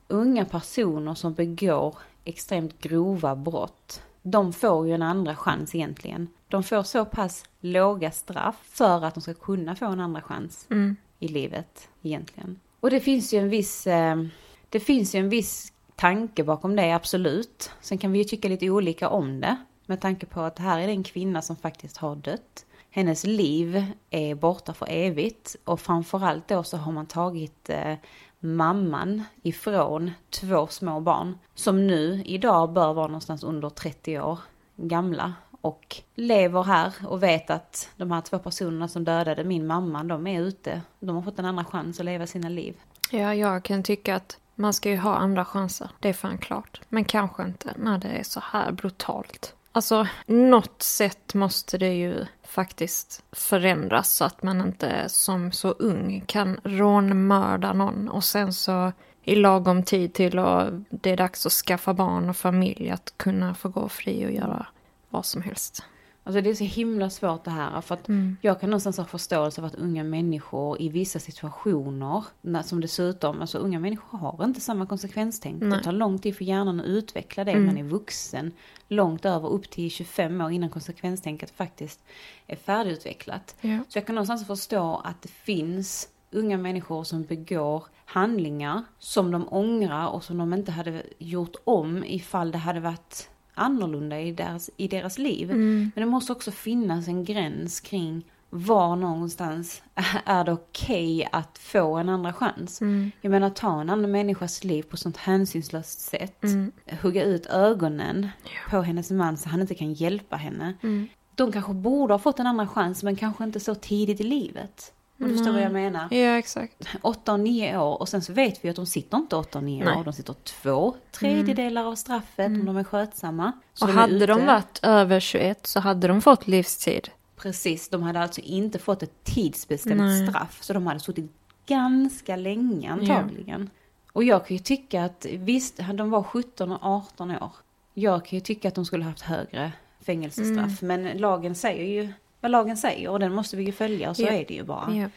Unga 0.07 0.45
personer 0.45 1.13
som 1.13 1.33
begår 1.33 1.95
extremt 2.25 2.79
grova 2.79 3.35
brott, 3.35 4.03
de 4.21 4.53
får 4.53 4.87
ju 4.87 4.93
en 4.93 5.01
andra 5.01 5.35
chans 5.35 5.75
egentligen. 5.75 6.27
De 6.47 6.63
får 6.63 6.83
så 6.83 7.05
pass 7.05 7.45
låga 7.59 8.11
straff 8.11 8.59
för 8.63 9.05
att 9.05 9.13
de 9.13 9.21
ska 9.21 9.33
kunna 9.33 9.75
få 9.75 9.85
en 9.85 9.99
andra 9.99 10.21
chans 10.21 10.67
mm. 10.69 10.95
i 11.19 11.27
livet 11.27 11.89
egentligen. 12.01 12.59
Och 12.79 12.89
det 12.89 12.99
finns 12.99 13.33
ju 13.33 13.37
en 13.39 13.49
viss, 13.49 13.87
eh, 13.87 14.23
det 14.69 14.79
finns 14.79 15.15
ju 15.15 15.19
en 15.19 15.29
viss 15.29 15.73
tanke 15.95 16.43
bakom 16.43 16.75
det, 16.75 16.91
absolut. 16.91 17.71
Sen 17.81 17.97
kan 17.97 18.11
vi 18.11 18.17
ju 18.17 18.23
tycka 18.23 18.47
lite 18.47 18.69
olika 18.69 19.09
om 19.09 19.39
det. 19.39 19.57
Med 19.91 20.01
tanke 20.01 20.25
på 20.25 20.41
att 20.41 20.55
det 20.55 20.63
här 20.63 20.79
är 20.79 20.87
en 20.87 21.03
kvinna 21.03 21.41
som 21.41 21.55
faktiskt 21.55 21.97
har 21.97 22.15
dött. 22.15 22.65
Hennes 22.89 23.23
liv 23.23 23.85
är 24.09 24.35
borta 24.35 24.73
för 24.73 24.87
evigt 24.89 25.55
och 25.65 25.79
framförallt 25.79 26.47
då 26.47 26.63
så 26.63 26.77
har 26.77 26.91
man 26.91 27.05
tagit 27.05 27.69
eh, 27.69 27.95
mamman 28.39 29.23
ifrån 29.41 30.11
två 30.29 30.67
små 30.67 30.99
barn 30.99 31.37
som 31.55 31.87
nu 31.87 32.23
idag 32.25 32.73
bör 32.73 32.93
vara 32.93 33.07
någonstans 33.07 33.43
under 33.43 33.69
30 33.69 34.19
år 34.19 34.39
gamla 34.75 35.33
och 35.61 36.01
lever 36.15 36.63
här 36.63 36.93
och 37.07 37.23
vet 37.23 37.49
att 37.49 37.89
de 37.97 38.11
här 38.11 38.21
två 38.21 38.39
personerna 38.39 38.87
som 38.87 39.03
dödade 39.03 39.43
min 39.43 39.67
mamma, 39.67 40.03
de 40.03 40.27
är 40.27 40.41
ute. 40.41 40.81
De 40.99 41.15
har 41.15 41.23
fått 41.23 41.39
en 41.39 41.45
andra 41.45 41.65
chans 41.65 41.99
att 41.99 42.05
leva 42.05 42.27
sina 42.27 42.49
liv. 42.49 42.75
Ja, 43.11 43.35
jag 43.35 43.63
kan 43.63 43.83
tycka 43.83 44.15
att 44.15 44.37
man 44.55 44.73
ska 44.73 44.89
ju 44.89 44.97
ha 44.97 45.15
andra 45.15 45.45
chanser. 45.45 45.89
Det 45.99 46.09
är 46.09 46.13
fan 46.13 46.37
klart. 46.37 46.81
Men 46.89 47.05
kanske 47.05 47.43
inte 47.43 47.73
när 47.77 47.97
det 47.97 48.07
är 48.07 48.23
så 48.23 48.39
här 48.43 48.71
brutalt. 48.71 49.55
Alltså, 49.71 50.07
något 50.25 50.81
sätt 50.81 51.33
måste 51.33 51.77
det 51.77 51.93
ju 51.93 52.25
faktiskt 52.43 53.23
förändras 53.31 54.11
så 54.11 54.25
att 54.25 54.43
man 54.43 54.61
inte 54.61 55.09
som 55.09 55.51
så 55.51 55.69
ung 55.71 56.23
kan 56.27 56.59
rånmörda 56.63 57.73
någon 57.73 58.09
och 58.09 58.23
sen 58.23 58.53
så 58.53 58.91
i 59.23 59.35
lagom 59.35 59.83
tid 59.83 60.13
till 60.13 60.39
och 60.39 60.73
det 60.89 61.11
är 61.11 61.17
dags 61.17 61.45
att 61.45 61.51
skaffa 61.51 61.93
barn 61.93 62.29
och 62.29 62.37
familj 62.37 62.89
att 62.89 63.13
kunna 63.17 63.55
få 63.55 63.69
gå 63.69 63.89
fri 63.89 64.25
och 64.25 64.31
göra 64.31 64.65
vad 65.09 65.25
som 65.25 65.41
helst. 65.41 65.83
Alltså 66.23 66.41
det 66.41 66.49
är 66.49 66.53
så 66.53 66.63
himla 66.63 67.09
svårt 67.09 67.43
det 67.43 67.51
här. 67.51 67.81
För 67.81 67.95
att 67.95 68.07
mm. 68.07 68.37
jag 68.41 68.59
kan 68.59 68.69
någonstans 68.69 68.97
ha 68.97 69.05
förståelse 69.05 69.61
för 69.61 69.67
att 69.67 69.75
unga 69.75 70.03
människor 70.03 70.81
i 70.81 70.89
vissa 70.89 71.19
situationer, 71.19 72.23
som 72.63 72.81
dessutom, 72.81 73.41
alltså 73.41 73.57
unga 73.57 73.79
människor 73.79 74.17
har 74.17 74.45
inte 74.45 74.61
samma 74.61 74.85
konsekvenstänk. 74.85 75.61
Nej. 75.61 75.77
Det 75.77 75.83
tar 75.83 75.91
lång 75.91 76.19
tid 76.19 76.37
för 76.37 76.45
hjärnan 76.45 76.79
att 76.79 76.85
utveckla 76.85 77.43
det. 77.43 77.51
Mm. 77.51 77.65
Man 77.65 77.77
är 77.77 77.83
vuxen, 77.83 78.51
långt 78.87 79.25
över 79.25 79.49
upp 79.49 79.69
till 79.69 79.91
25 79.91 80.41
år 80.41 80.51
innan 80.51 80.69
konsekvenstänket 80.69 81.51
faktiskt 81.51 82.03
är 82.47 82.55
färdigutvecklat. 82.55 83.55
Ja. 83.61 83.79
Så 83.87 83.97
jag 83.97 84.05
kan 84.05 84.15
någonstans 84.15 84.47
förstå 84.47 85.01
att 85.03 85.21
det 85.21 85.31
finns 85.31 86.09
unga 86.31 86.57
människor 86.57 87.03
som 87.03 87.23
begår 87.23 87.83
handlingar 88.05 88.83
som 88.99 89.31
de 89.31 89.47
ångrar 89.53 90.07
och 90.07 90.23
som 90.23 90.37
de 90.37 90.53
inte 90.53 90.71
hade 90.71 91.03
gjort 91.17 91.55
om 91.63 92.03
ifall 92.03 92.51
det 92.51 92.57
hade 92.57 92.79
varit 92.79 93.29
annorlunda 93.61 94.19
i 94.19 94.31
deras, 94.31 94.69
i 94.77 94.87
deras 94.87 95.17
liv. 95.17 95.51
Mm. 95.51 95.91
Men 95.95 96.01
det 96.05 96.11
måste 96.11 96.31
också 96.31 96.51
finnas 96.51 97.07
en 97.07 97.23
gräns 97.23 97.79
kring 97.79 98.23
var 98.53 98.95
någonstans 98.95 99.83
är 100.25 100.43
det 100.43 100.51
okej 100.51 101.15
okay 101.15 101.27
att 101.31 101.57
få 101.57 101.97
en 101.97 102.09
andra 102.09 102.33
chans. 102.33 102.81
Mm. 102.81 103.11
Jag 103.21 103.31
menar 103.31 103.49
ta 103.49 103.81
en 103.81 103.89
annan 103.89 104.11
människas 104.11 104.63
liv 104.63 104.83
på 104.83 104.97
sånt 104.97 105.17
hänsynslöst 105.17 105.99
sätt. 105.99 106.43
Mm. 106.43 106.71
Hugga 107.01 107.23
ut 107.23 107.45
ögonen 107.45 108.27
ja. 108.43 108.49
på 108.69 108.81
hennes 108.81 109.11
man 109.11 109.37
så 109.37 109.49
han 109.49 109.61
inte 109.61 109.75
kan 109.75 109.93
hjälpa 109.93 110.35
henne. 110.35 110.73
Mm. 110.83 111.07
De 111.35 111.51
kanske 111.51 111.73
borde 111.73 112.13
ha 112.13 112.19
fått 112.19 112.39
en 112.39 112.47
andra 112.47 112.67
chans 112.67 113.03
men 113.03 113.15
kanske 113.15 113.43
inte 113.43 113.59
så 113.59 113.75
tidigt 113.75 114.19
i 114.19 114.23
livet. 114.23 114.93
Om 115.21 115.27
du 115.29 115.37
förstår 115.37 115.51
vad 115.51 115.61
jag 115.61 115.71
menar? 115.71 116.07
Ja, 116.11 116.37
exakt. 116.37 116.87
Åtta 117.01 117.33
och 117.33 117.39
nio 117.39 117.77
år 117.77 118.01
och 118.01 118.09
sen 118.09 118.21
så 118.21 118.33
vet 118.33 118.65
vi 118.65 118.69
att 118.69 118.75
de 118.75 118.85
sitter 118.85 119.17
inte 119.17 119.35
åtta 119.35 119.57
och 119.57 119.63
nio 119.63 119.95
år. 119.97 120.03
De 120.03 120.13
sitter 120.13 120.33
två 120.33 120.95
tredjedelar 121.11 121.85
av 121.85 121.95
straffet 121.95 122.45
mm. 122.45 122.59
om 122.59 122.65
de 122.65 122.77
är 122.77 122.83
skötsamma. 122.83 123.51
Så 123.73 123.85
och 123.85 123.91
de 123.91 123.97
hade 123.97 124.25
de 124.25 124.45
varit 124.45 124.79
över 124.83 125.19
21 125.19 125.67
så 125.67 125.79
hade 125.79 126.07
de 126.07 126.21
fått 126.21 126.47
livstid. 126.47 127.09
Precis, 127.35 127.89
de 127.89 128.03
hade 128.03 128.19
alltså 128.19 128.41
inte 128.41 128.79
fått 128.79 129.03
ett 129.03 129.23
tidsbestämt 129.23 129.97
Nej. 129.97 130.27
straff. 130.27 130.57
Så 130.61 130.73
de 130.73 130.87
hade 130.87 130.99
suttit 130.99 131.31
ganska 131.65 132.35
länge 132.35 132.91
antagligen. 132.91 133.69
Ja. 133.73 133.79
Och 134.13 134.23
jag 134.23 134.47
kan 134.47 134.57
ju 134.57 134.63
tycka 134.63 135.03
att 135.05 135.25
visst, 135.29 135.79
de 135.93 136.09
var 136.09 136.23
17 136.23 136.71
och 136.71 136.79
18 136.81 137.31
år. 137.31 137.51
Jag 137.93 138.25
kan 138.25 138.37
ju 138.37 138.41
tycka 138.41 138.67
att 138.67 138.75
de 138.75 138.85
skulle 138.85 139.03
haft 139.03 139.21
högre 139.21 139.71
fängelsestraff. 139.99 140.81
Mm. 140.81 141.01
Men 141.03 141.17
lagen 141.17 141.55
säger 141.55 142.03
ju 142.03 142.13
vad 142.41 142.51
lagen 142.51 142.77
säger 142.77 143.09
och 143.09 143.19
den 143.19 143.33
måste 143.33 143.57
vi 143.57 143.63
ju 143.63 143.71
följa 143.71 144.09
och 144.09 144.15
så 144.15 144.23
ja. 144.23 144.29
är 144.29 144.45
det 144.47 144.53
ju 144.53 144.63
bara. 144.63 144.95
Ja. 144.95 145.09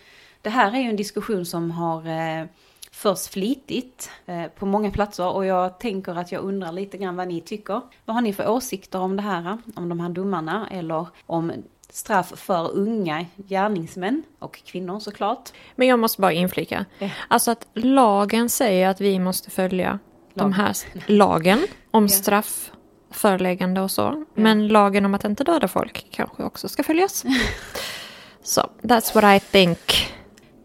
Det 0.43 0.51
här 0.51 0.73
är 0.75 0.79
ju 0.79 0.89
en 0.89 0.97
diskussion 0.97 1.47
som 1.47 1.71
har 1.71 2.07
eh, 2.41 2.47
förts 2.91 3.29
flitigt 3.29 4.11
eh, 4.27 4.45
på 4.47 4.67
många 4.67 4.91
platser 4.91 5.29
och 5.29 5.47
jag 5.47 5.79
tänker 5.79 6.15
att 6.15 6.33
jag 6.33 6.43
undrar 6.43 6.73
lite 6.73 6.99
grann 6.99 7.17
vad 7.17 7.29
ni 7.29 7.41
tycker. 7.41 7.81
Vad 8.05 8.15
har 8.15 8.21
ni 8.21 8.33
för 8.33 8.49
åsikter 8.49 8.99
om 8.99 9.17
det 9.17 9.23
här? 9.23 9.59
Om 9.77 9.89
de 9.89 10.01
här 10.01 10.09
domarna 10.09 10.69
eller 10.71 11.07
om 11.27 11.53
straff 11.91 12.33
för 12.37 12.71
unga 12.73 13.27
gärningsmän 13.37 14.23
och 14.39 14.61
kvinnor 14.65 15.01
såklart. 15.01 15.51
Men 15.77 15.89
jag 15.89 15.99
måste 15.99 16.21
bara 16.21 16.33
inflika. 16.33 16.85
Ja. 16.99 17.11
Alltså 17.29 17.51
att 17.51 17.67
lagen 17.75 18.49
säger 18.49 18.89
att 18.89 19.01
vi 19.01 19.19
måste 19.19 19.51
följa 19.51 19.91
Lag. 19.91 19.99
de 20.35 20.53
här 20.53 20.77
lagen 21.07 21.67
om 21.91 22.09
straff 22.09 22.71
föreläggande 23.15 23.81
och 23.81 23.91
så. 23.91 24.03
Ja. 24.03 24.25
Men 24.35 24.69
lagen 24.69 25.05
om 25.05 25.15
att 25.15 25.25
inte 25.25 25.45
döda 25.45 25.69
folk 25.69 26.07
kanske 26.11 26.43
också 26.43 26.69
ska 26.69 26.83
följas. 26.83 27.25
Så, 28.43 28.61
so, 28.61 28.69
that's 28.83 29.15
what 29.15 29.43
I 29.43 29.47
think. 29.47 29.79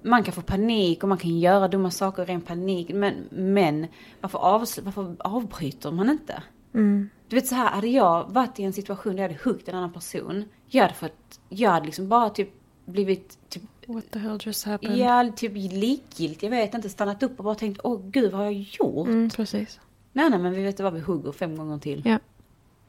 Man 0.02 0.24
kan 0.24 0.34
få 0.34 0.42
panik 0.42 1.04
och 1.04 1.10
man 1.10 1.18
kan 1.18 1.40
göra 1.40 1.68
dumma 1.68 1.92
saker 1.92 2.24
i 2.24 2.26
ren 2.26 2.42
panik. 2.42 2.90
Men, 2.94 3.28
men 3.32 3.88
varför, 4.22 4.40
av, 4.40 4.66
varför 4.84 5.16
avbryter 5.20 5.92
man 5.92 6.10
inte? 6.10 6.44
Mm. 6.74 7.10
Du 7.28 7.36
vet 7.36 7.48
så 7.48 7.56
här, 7.56 7.70
hade 7.70 7.88
jag 7.88 8.30
varit 8.30 8.60
i 8.60 8.64
en 8.64 8.74
situation 8.74 9.16
där 9.16 9.24
jag 9.24 9.30
hade 9.30 9.42
huggit 9.44 9.70
en 9.70 9.76
annan 9.76 9.94
person. 9.94 10.46
Jag 10.68 10.82
hade 10.82 10.94
fått, 10.94 11.40
jag 11.50 11.72
hade 11.72 11.86
liksom 11.86 12.10
bara 12.10 12.30
typ 12.30 12.50
blivit 12.86 13.38
typ 13.50 13.64
What 13.88 14.12
the 14.12 14.20
hell 14.20 14.40
just 14.42 14.66
happened? 14.66 14.98
Ja, 14.98 15.32
typ 15.36 15.52
likgiltig. 15.56 16.48
Jag 16.48 16.52
vet 16.52 16.74
inte, 16.74 16.90
stannat 16.90 17.24
upp 17.24 17.38
och 17.38 17.44
bara 17.44 17.56
tänkt, 17.56 17.80
åh 17.84 18.02
gud 18.04 18.32
vad 18.32 18.40
har 18.40 18.46
jag 18.46 18.54
gjort? 18.54 19.08
Mm, 19.08 19.30
precis. 19.30 19.80
Nej, 20.14 20.30
nej, 20.30 20.40
men 20.40 20.54
vi 20.54 20.64
vet 20.64 20.80
vad 20.80 20.94
vi 20.94 21.00
hugger 21.00 21.32
fem 21.32 21.58
gånger 21.58 21.78
till. 21.78 22.02
Ja. 22.06 22.20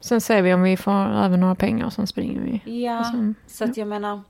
Sen 0.01 0.21
ser 0.21 0.41
vi 0.41 0.53
om 0.53 0.61
vi 0.61 0.77
får 0.77 0.91
över 0.91 1.37
några 1.37 1.55
pengar 1.55 1.85
och 1.85 1.93
sen 1.93 2.07
springer 2.07 2.41
vi. 2.41 2.83
Ja, 2.83 3.03
sen, 3.03 3.35
så 3.47 3.63
att 3.63 3.77
jag 3.77 3.87
menar, 3.87 4.21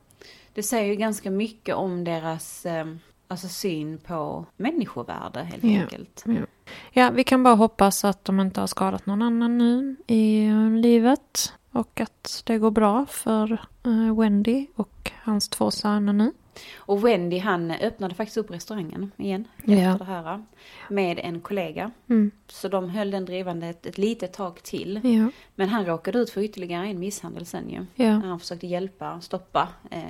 det 0.53 0.63
säger 0.63 0.89
ju 0.89 0.95
ganska 0.95 1.31
mycket 1.31 1.75
om 1.75 2.03
deras 2.03 2.65
eh, 2.65 2.85
alltså 3.27 3.47
syn 3.47 3.97
på 3.97 4.45
människovärde 4.57 5.39
helt 5.43 5.63
ja, 5.63 5.81
enkelt. 5.81 6.23
Ja. 6.25 6.41
ja, 6.91 7.09
vi 7.09 7.23
kan 7.23 7.43
bara 7.43 7.55
hoppas 7.55 8.05
att 8.05 8.25
de 8.25 8.39
inte 8.39 8.59
har 8.59 8.67
skadat 8.67 9.05
någon 9.05 9.21
annan 9.21 9.57
nu 9.57 9.95
i 10.07 10.49
livet. 10.81 11.53
Och 11.71 12.01
att 12.01 12.43
det 12.45 12.57
går 12.57 12.71
bra 12.71 13.05
för 13.05 13.65
uh, 13.87 14.19
Wendy 14.19 14.67
och 14.75 15.11
hans 15.23 15.49
två 15.49 15.71
söner 15.71 16.13
nu. 16.13 16.31
Och 16.75 17.05
Wendy 17.07 17.37
han 17.37 17.71
öppnade 17.71 18.15
faktiskt 18.15 18.37
upp 18.37 18.51
restaurangen 18.51 19.11
igen 19.17 19.47
Ja. 19.63 19.73
efter 19.77 19.97
det 20.05 20.11
här. 20.11 20.43
Med 20.89 21.19
en 21.23 21.41
kollega. 21.41 21.91
Mm. 22.09 22.31
Så 22.47 22.67
de 22.67 22.89
höll 22.89 23.11
den 23.11 23.25
drivande 23.25 23.67
ett, 23.67 23.85
ett 23.85 23.97
litet 23.97 24.33
tag 24.33 24.63
till. 24.63 24.99
Ja. 25.03 25.31
Men 25.55 25.69
han 25.69 25.85
råkade 25.85 26.19
ut 26.19 26.29
för 26.29 26.41
ytterligare 26.41 26.87
en 26.87 26.99
misshandel 26.99 27.45
sen 27.45 27.69
ju. 27.69 27.85
Ja. 28.05 28.19
När 28.19 28.27
han 28.27 28.39
försökte 28.39 28.67
hjälpa, 28.67 29.21
stoppa 29.21 29.67
eh, 29.91 30.01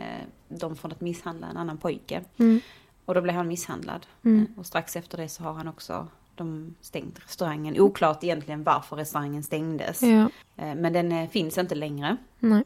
dem 0.48 0.76
från 0.76 0.92
att 0.92 1.02
misshandla 1.02 1.48
en 1.48 1.58
annan 1.58 1.78
pojke. 1.78 2.22
Mm. 2.38 2.60
Och 3.06 3.14
då 3.14 3.22
blev 3.22 3.36
han 3.36 3.48
misshandlad. 3.48 4.06
Mm. 4.26 4.48
Eh, 4.54 4.60
Och 4.60 4.66
strax 4.66 4.96
efter 4.96 5.18
det 5.18 5.30
så 5.30 5.44
har 5.44 5.54
han 5.54 5.68
också 5.68 6.08
de 6.36 6.76
stängt 6.82 7.20
restaurangen. 7.26 7.80
Oklart 7.80 8.24
egentligen 8.24 8.64
varför 8.64 8.96
restaurangen 8.96 9.44
stängdes. 9.44 10.04
Eh, 10.04 10.28
Men 10.56 10.94
den 10.94 11.12
eh, 11.12 11.30
finns 11.30 11.58
inte 11.58 11.76
längre. 11.76 12.18
Nej. 12.40 12.64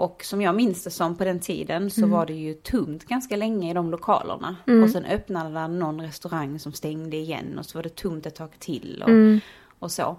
Och 0.00 0.24
som 0.24 0.42
jag 0.42 0.54
minns 0.54 0.84
det 0.84 0.90
som 0.90 1.16
på 1.16 1.24
den 1.24 1.40
tiden 1.40 1.90
så 1.90 2.00
Mm. 2.00 2.10
var 2.10 2.26
det 2.26 2.32
ju 2.34 2.54
tomt 2.54 3.04
ganska 3.04 3.36
länge 3.36 3.70
i 3.70 3.74
de 3.74 3.90
lokalerna. 3.90 4.56
Mm. 4.66 4.82
Och 4.82 4.90
sen 4.90 5.04
öppnade 5.04 5.50
där 5.54 5.68
någon 5.68 6.00
restaurang 6.00 6.58
som 6.58 6.72
stängde 6.72 7.16
igen 7.16 7.58
och 7.58 7.66
så 7.66 7.78
var 7.78 7.82
det 7.82 7.96
tomt 7.96 8.26
ett 8.26 8.34
tag 8.34 8.50
till 8.58 9.00
och, 9.02 9.08
Mm. 9.10 9.40
och 9.78 9.92
så. 9.92 10.16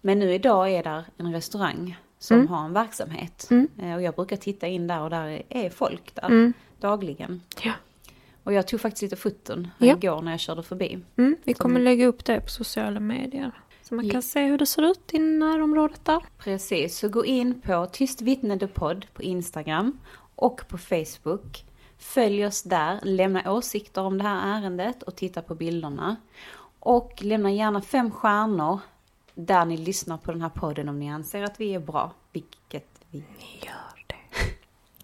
Men 0.00 0.18
nu 0.18 0.34
idag 0.34 0.70
är 0.72 0.82
där 0.82 1.04
en 1.16 1.32
restaurang 1.32 1.96
som 2.18 2.36
Mm. 2.36 2.48
har 2.48 2.64
en 2.64 2.72
verksamhet. 2.72 3.48
Mm. 3.50 3.68
Eh, 3.78 3.94
Och 3.94 4.02
jag 4.02 4.14
brukar 4.14 4.36
titta 4.36 4.66
in 4.66 4.86
där 4.86 5.00
och 5.00 5.10
där 5.10 5.42
är 5.48 5.70
folk 5.70 6.14
där 6.14 6.26
Mm. 6.26 6.52
dagligen. 6.80 7.40
Ja. 7.62 7.72
Och 8.44 8.52
jag 8.52 8.66
tog 8.68 8.80
faktiskt 8.80 9.02
lite 9.02 9.16
foton 9.16 9.68
Ja. 9.78 9.96
igår 9.96 10.22
när 10.22 10.30
jag 10.30 10.40
körde 10.40 10.62
förbi. 10.62 10.98
Vi 11.44 11.54
kommer 11.54 11.80
lägga 11.80 12.06
upp 12.06 12.24
det 12.24 12.40
på 12.40 12.48
sociala 12.50 13.00
medier. 13.00 13.52
Så 13.92 13.96
man 13.96 14.06
Ja. 14.06 14.12
kan 14.12 14.22
se 14.22 14.44
hur 14.44 14.58
det 14.58 14.66
ser 14.66 14.82
ut 14.82 15.14
i 15.14 15.18
närområdet 15.18 16.04
där. 16.04 16.22
Precis, 16.38 16.98
så 16.98 17.08
gå 17.08 17.24
in 17.24 17.60
på 17.60 17.86
Tyst 17.86 18.22
podd 18.74 19.06
på 19.14 19.22
Instagram 19.22 19.98
och 20.34 20.68
på 20.68 20.78
Facebook. 20.78 21.64
Följ 21.98 22.46
oss 22.46 22.62
där, 22.62 23.00
lämna 23.02 23.52
åsikter 23.52 24.02
om 24.02 24.18
det 24.18 24.24
här 24.24 24.58
ärendet 24.58 25.02
och 25.02 25.16
titta 25.16 25.42
på 25.42 25.54
bilderna. 25.54 26.16
Och 26.78 27.22
lämna 27.22 27.52
gärna 27.52 27.82
fem 27.82 28.10
stjärnor 28.10 28.80
där 29.34 29.64
ni 29.64 29.76
lyssnar 29.76 30.16
på 30.16 30.32
den 30.32 30.42
här 30.42 30.48
podden 30.48 30.88
om 30.88 30.98
ni 30.98 31.10
anser 31.10 31.42
att 31.42 31.60
vi 31.60 31.74
är 31.74 31.80
bra, 31.80 32.12
vilket 32.32 33.00
vi 33.10 33.18
Gör 33.62 34.04
det. 34.06 34.14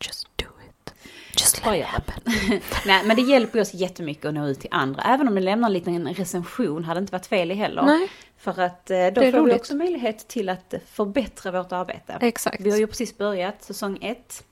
Just 0.07 0.29
do 0.37 0.47
it. 0.69 0.95
Just 1.41 1.67
let 1.67 1.81
it 1.81 1.85
happen. 1.85 2.23
Nej, 2.87 3.07
men 3.07 3.17
det 3.17 3.23
hjälper 3.23 3.61
oss 3.61 3.75
jättemycket 3.75 4.25
att 4.25 4.35
nå 4.35 4.47
ut 4.47 4.61
till 4.61 4.71
andra. 4.73 5.03
Även 5.03 5.29
om 5.29 5.35
ni 5.35 5.41
lämnar 5.41 5.69
en 5.69 5.73
liten 5.73 6.15
recension 6.15 6.85
hade 6.85 7.01
inte 7.01 7.13
varit 7.13 7.27
fel 7.27 7.51
i 7.51 7.55
heller. 7.55 7.83
Nej, 7.83 8.09
För 8.39 8.61
att 8.61 8.91
eh, 8.91 8.97
då 8.97 9.03
Det 9.11 9.15
får 9.15 9.23
vi 9.25 9.33
roligt. 9.33 9.57
också 9.57 9.77
möjlighet 9.77 10.29
till 10.29 10.49
att 10.49 10.75
förbättra 10.87 11.51
vårt 11.51 11.73
arbete. 11.73 12.19
exakt. 12.21 12.61
Vi 12.61 12.71
har 12.71 12.79
ju 12.79 12.87
precis 12.87 13.19
börjat 13.19 13.63
säsong 13.65 13.99
ett. 14.03 14.45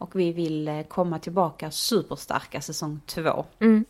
Och 0.00 0.10
vi 0.20 0.32
vill 0.32 0.68
eh, 0.68 0.82
komma 0.82 1.18
tillbaka 1.18 1.70
superstarka 1.70 2.60
säsong 2.60 3.00
två. 3.06 3.44
Mm. 3.60 3.84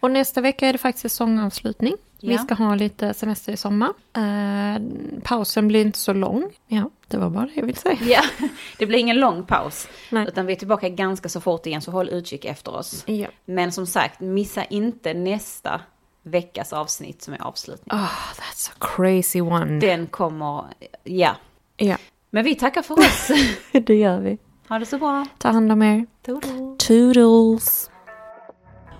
Och 0.00 0.10
nästa 0.10 0.40
vecka 0.40 0.68
är 0.68 0.72
det 0.72 0.78
faktiskt 0.78 1.02
säsongavslutning. 1.02 1.96
Vi 2.20 2.32
Ja. 2.32 2.38
ska 2.38 2.54
ha 2.54 2.74
lite 2.74 3.14
semester 3.14 3.52
i 3.52 3.56
sommar. 3.56 3.92
Eh, 4.16 4.82
pausen 5.22 5.68
blir 5.68 5.80
inte 5.80 5.98
så 5.98 6.12
lång. 6.12 6.50
Ja, 6.66 6.90
det 7.08 7.16
var 7.16 7.30
bara 7.30 7.46
det 7.46 7.52
jag 7.54 7.66
ville 7.66 7.78
säga. 7.78 7.98
Ja, 8.02 8.22
det 8.78 8.86
blir 8.86 8.98
ingen 8.98 9.20
lång 9.20 9.44
paus. 9.46 9.88
Nej. 10.10 10.28
Utan 10.28 10.46
vi 10.46 10.52
är 10.52 10.56
tillbaka 10.56 10.88
ganska 10.88 11.28
så 11.28 11.40
fort 11.40 11.66
igen, 11.66 11.82
så 11.82 11.90
håll 11.90 12.08
utkik 12.08 12.44
efter 12.44 12.74
oss. 12.74 13.02
Ja. 13.06 13.26
Men 13.44 13.72
som 13.72 13.86
sagt, 13.86 14.20
missa 14.20 14.64
inte 14.64 15.14
nästa 15.14 15.80
veckas 16.24 16.72
avsnitt 16.72 17.22
som 17.22 17.34
är 17.34 17.42
avslutning. 17.42 17.94
Oh, 17.98 18.10
that's 18.36 18.70
a 18.70 18.74
crazy 18.96 19.40
one. 19.40 19.80
Den 19.80 20.06
kommer, 20.06 20.64
ja. 21.04 21.36
Ja, 21.76 21.96
Men 22.30 22.44
vi 22.44 22.54
tackar 22.54 22.82
för 22.82 22.98
oss. 22.98 23.30
det 23.72 23.94
gör 23.94 24.20
vi. 24.20 24.38
ha 24.68 24.78
det 24.78 24.86
så 24.86 24.98
bra. 24.98 25.26
Ta 25.38 25.48
hand 25.50 25.72
om 25.72 25.82
er. 25.82 26.06
Toodles. 26.26 26.86
Toodles. 26.86 27.90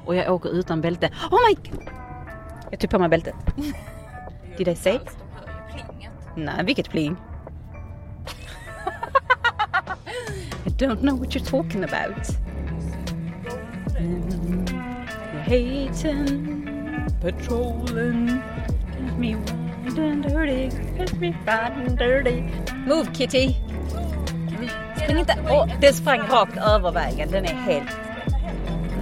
Och 0.04 0.14
jag 0.14 0.34
åker 0.34 0.48
utan 0.50 0.80
bälte. 0.80 1.10
Oh 1.30 1.38
my 1.48 1.70
god! 1.70 1.88
Jag 2.70 2.80
tog 2.80 2.90
på 2.90 2.98
mig 2.98 3.08
bältet. 3.08 3.34
Did 4.58 4.68
I 4.68 4.76
say? 4.76 4.98
Nej, 6.36 6.64
vilket 6.64 6.90
pling? 6.90 7.16
I 10.66 10.70
don't 10.70 11.00
know 11.00 11.18
what 11.18 11.28
you're 11.34 11.50
talking 11.50 11.84
about. 11.84 12.28
Mm, 13.98 14.66
hating, 15.46 16.83
patrolling, 17.24 18.26
get 18.26 19.18
me 19.18 19.34
wide 19.34 19.98
and 19.98 20.22
dirty, 20.22 20.68
get 20.98 21.18
me 21.18 21.34
bad 21.46 21.72
and 21.72 21.96
dirty. 21.96 22.44
Move 22.86 23.14
Kitty! 23.14 23.56
Spring 24.96 25.18
inte! 25.18 25.34
Åh, 25.50 25.68
den 25.80 25.94
sprang 25.94 26.20
rakt 26.20 26.56
över 26.56 26.92
vägen, 26.92 27.30
den 27.30 27.44
är 27.44 27.54
helt... 27.54 27.88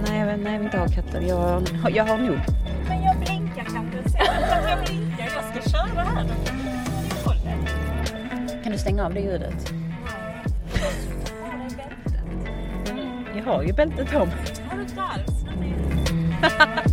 Nej, 0.07 0.19
jag 0.19 0.27
vill, 0.27 0.43
nej, 0.43 0.53
jag 0.53 0.59
vill 0.59 0.65
inte 0.65 0.77
ha 0.77 0.87
katter. 0.87 1.21
Jag, 1.21 1.63
jag 1.91 2.05
har 2.05 2.17
nog. 2.17 2.39
Men 2.87 3.03
jag 3.03 3.17
blinkar 3.17 3.63
kanske 3.63 4.09
sen. 4.09 4.21
Jag 4.69 4.85
blinkar, 4.85 5.29
jag 5.35 5.63
ska 5.63 5.69
köra 5.69 6.03
här. 6.03 6.25
Kan 8.63 8.71
du 8.71 8.77
stänga 8.77 9.05
av 9.05 9.13
det 9.13 9.19
ljudet? 9.19 9.73
Jag 13.35 13.43
har 13.43 13.63
ju 13.63 13.73
bältet 13.73 14.11
på 14.11 14.25
mig. 14.25 14.35
Har 14.69 14.77
du 14.77 14.83
inte 14.83 15.01
alls? 15.01 15.43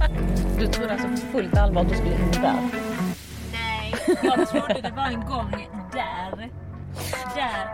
Du 0.61 0.67
trodde 0.67 0.93
alltså 0.93 1.09
på 1.09 1.17
fullt 1.17 1.59
allvar 1.59 1.83
att 1.83 1.89
du 1.89 1.95
skulle 1.95 2.15
in 2.15 2.31
där? 2.31 2.55
Nej, 3.53 3.95
jag 4.23 4.49
trodde 4.49 4.81
det 4.83 4.93
var 4.97 5.07
en 5.07 5.21
gång 5.21 5.69
där. 5.93 6.51
Där. 7.35 7.69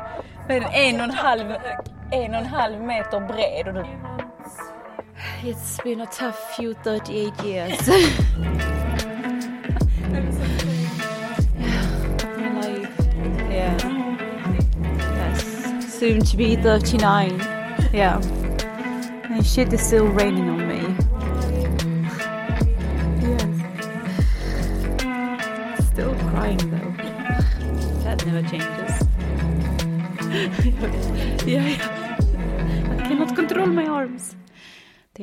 Den? 0.49 0.63
En 0.63 0.97
och 0.97 1.05
en 1.05 1.11
halv, 1.11 1.57
en 2.11 2.35
och 2.35 2.41
en 2.41 2.47
halv 2.47 2.83
meter 2.83 3.21
bred 3.21 3.69
och 3.69 3.75
du... 3.75 3.85
It's 5.51 5.83
been 5.85 6.01
a 6.01 6.07
tough 6.07 6.37
few 6.57 6.75
38 6.85 7.45
years. 7.45 7.79
Soon 15.89 16.21
to 16.21 16.37
be 16.37 16.57
39. 16.57 17.41
Yeah. 17.93 18.21
And 19.25 19.47
shit 19.47 19.73
is 19.73 19.81
still 19.87 20.07
raining 20.07 20.51
on 20.51 20.59
me. 20.59 20.66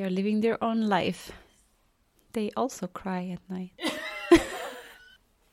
They 0.04 0.08
are 0.08 0.12
living 0.12 0.42
their 0.42 0.62
own 0.62 0.89
life. 0.89 1.32
They 2.34 2.52
also 2.58 2.88
cry 2.88 3.30
at 3.32 3.50
night. 3.50 3.72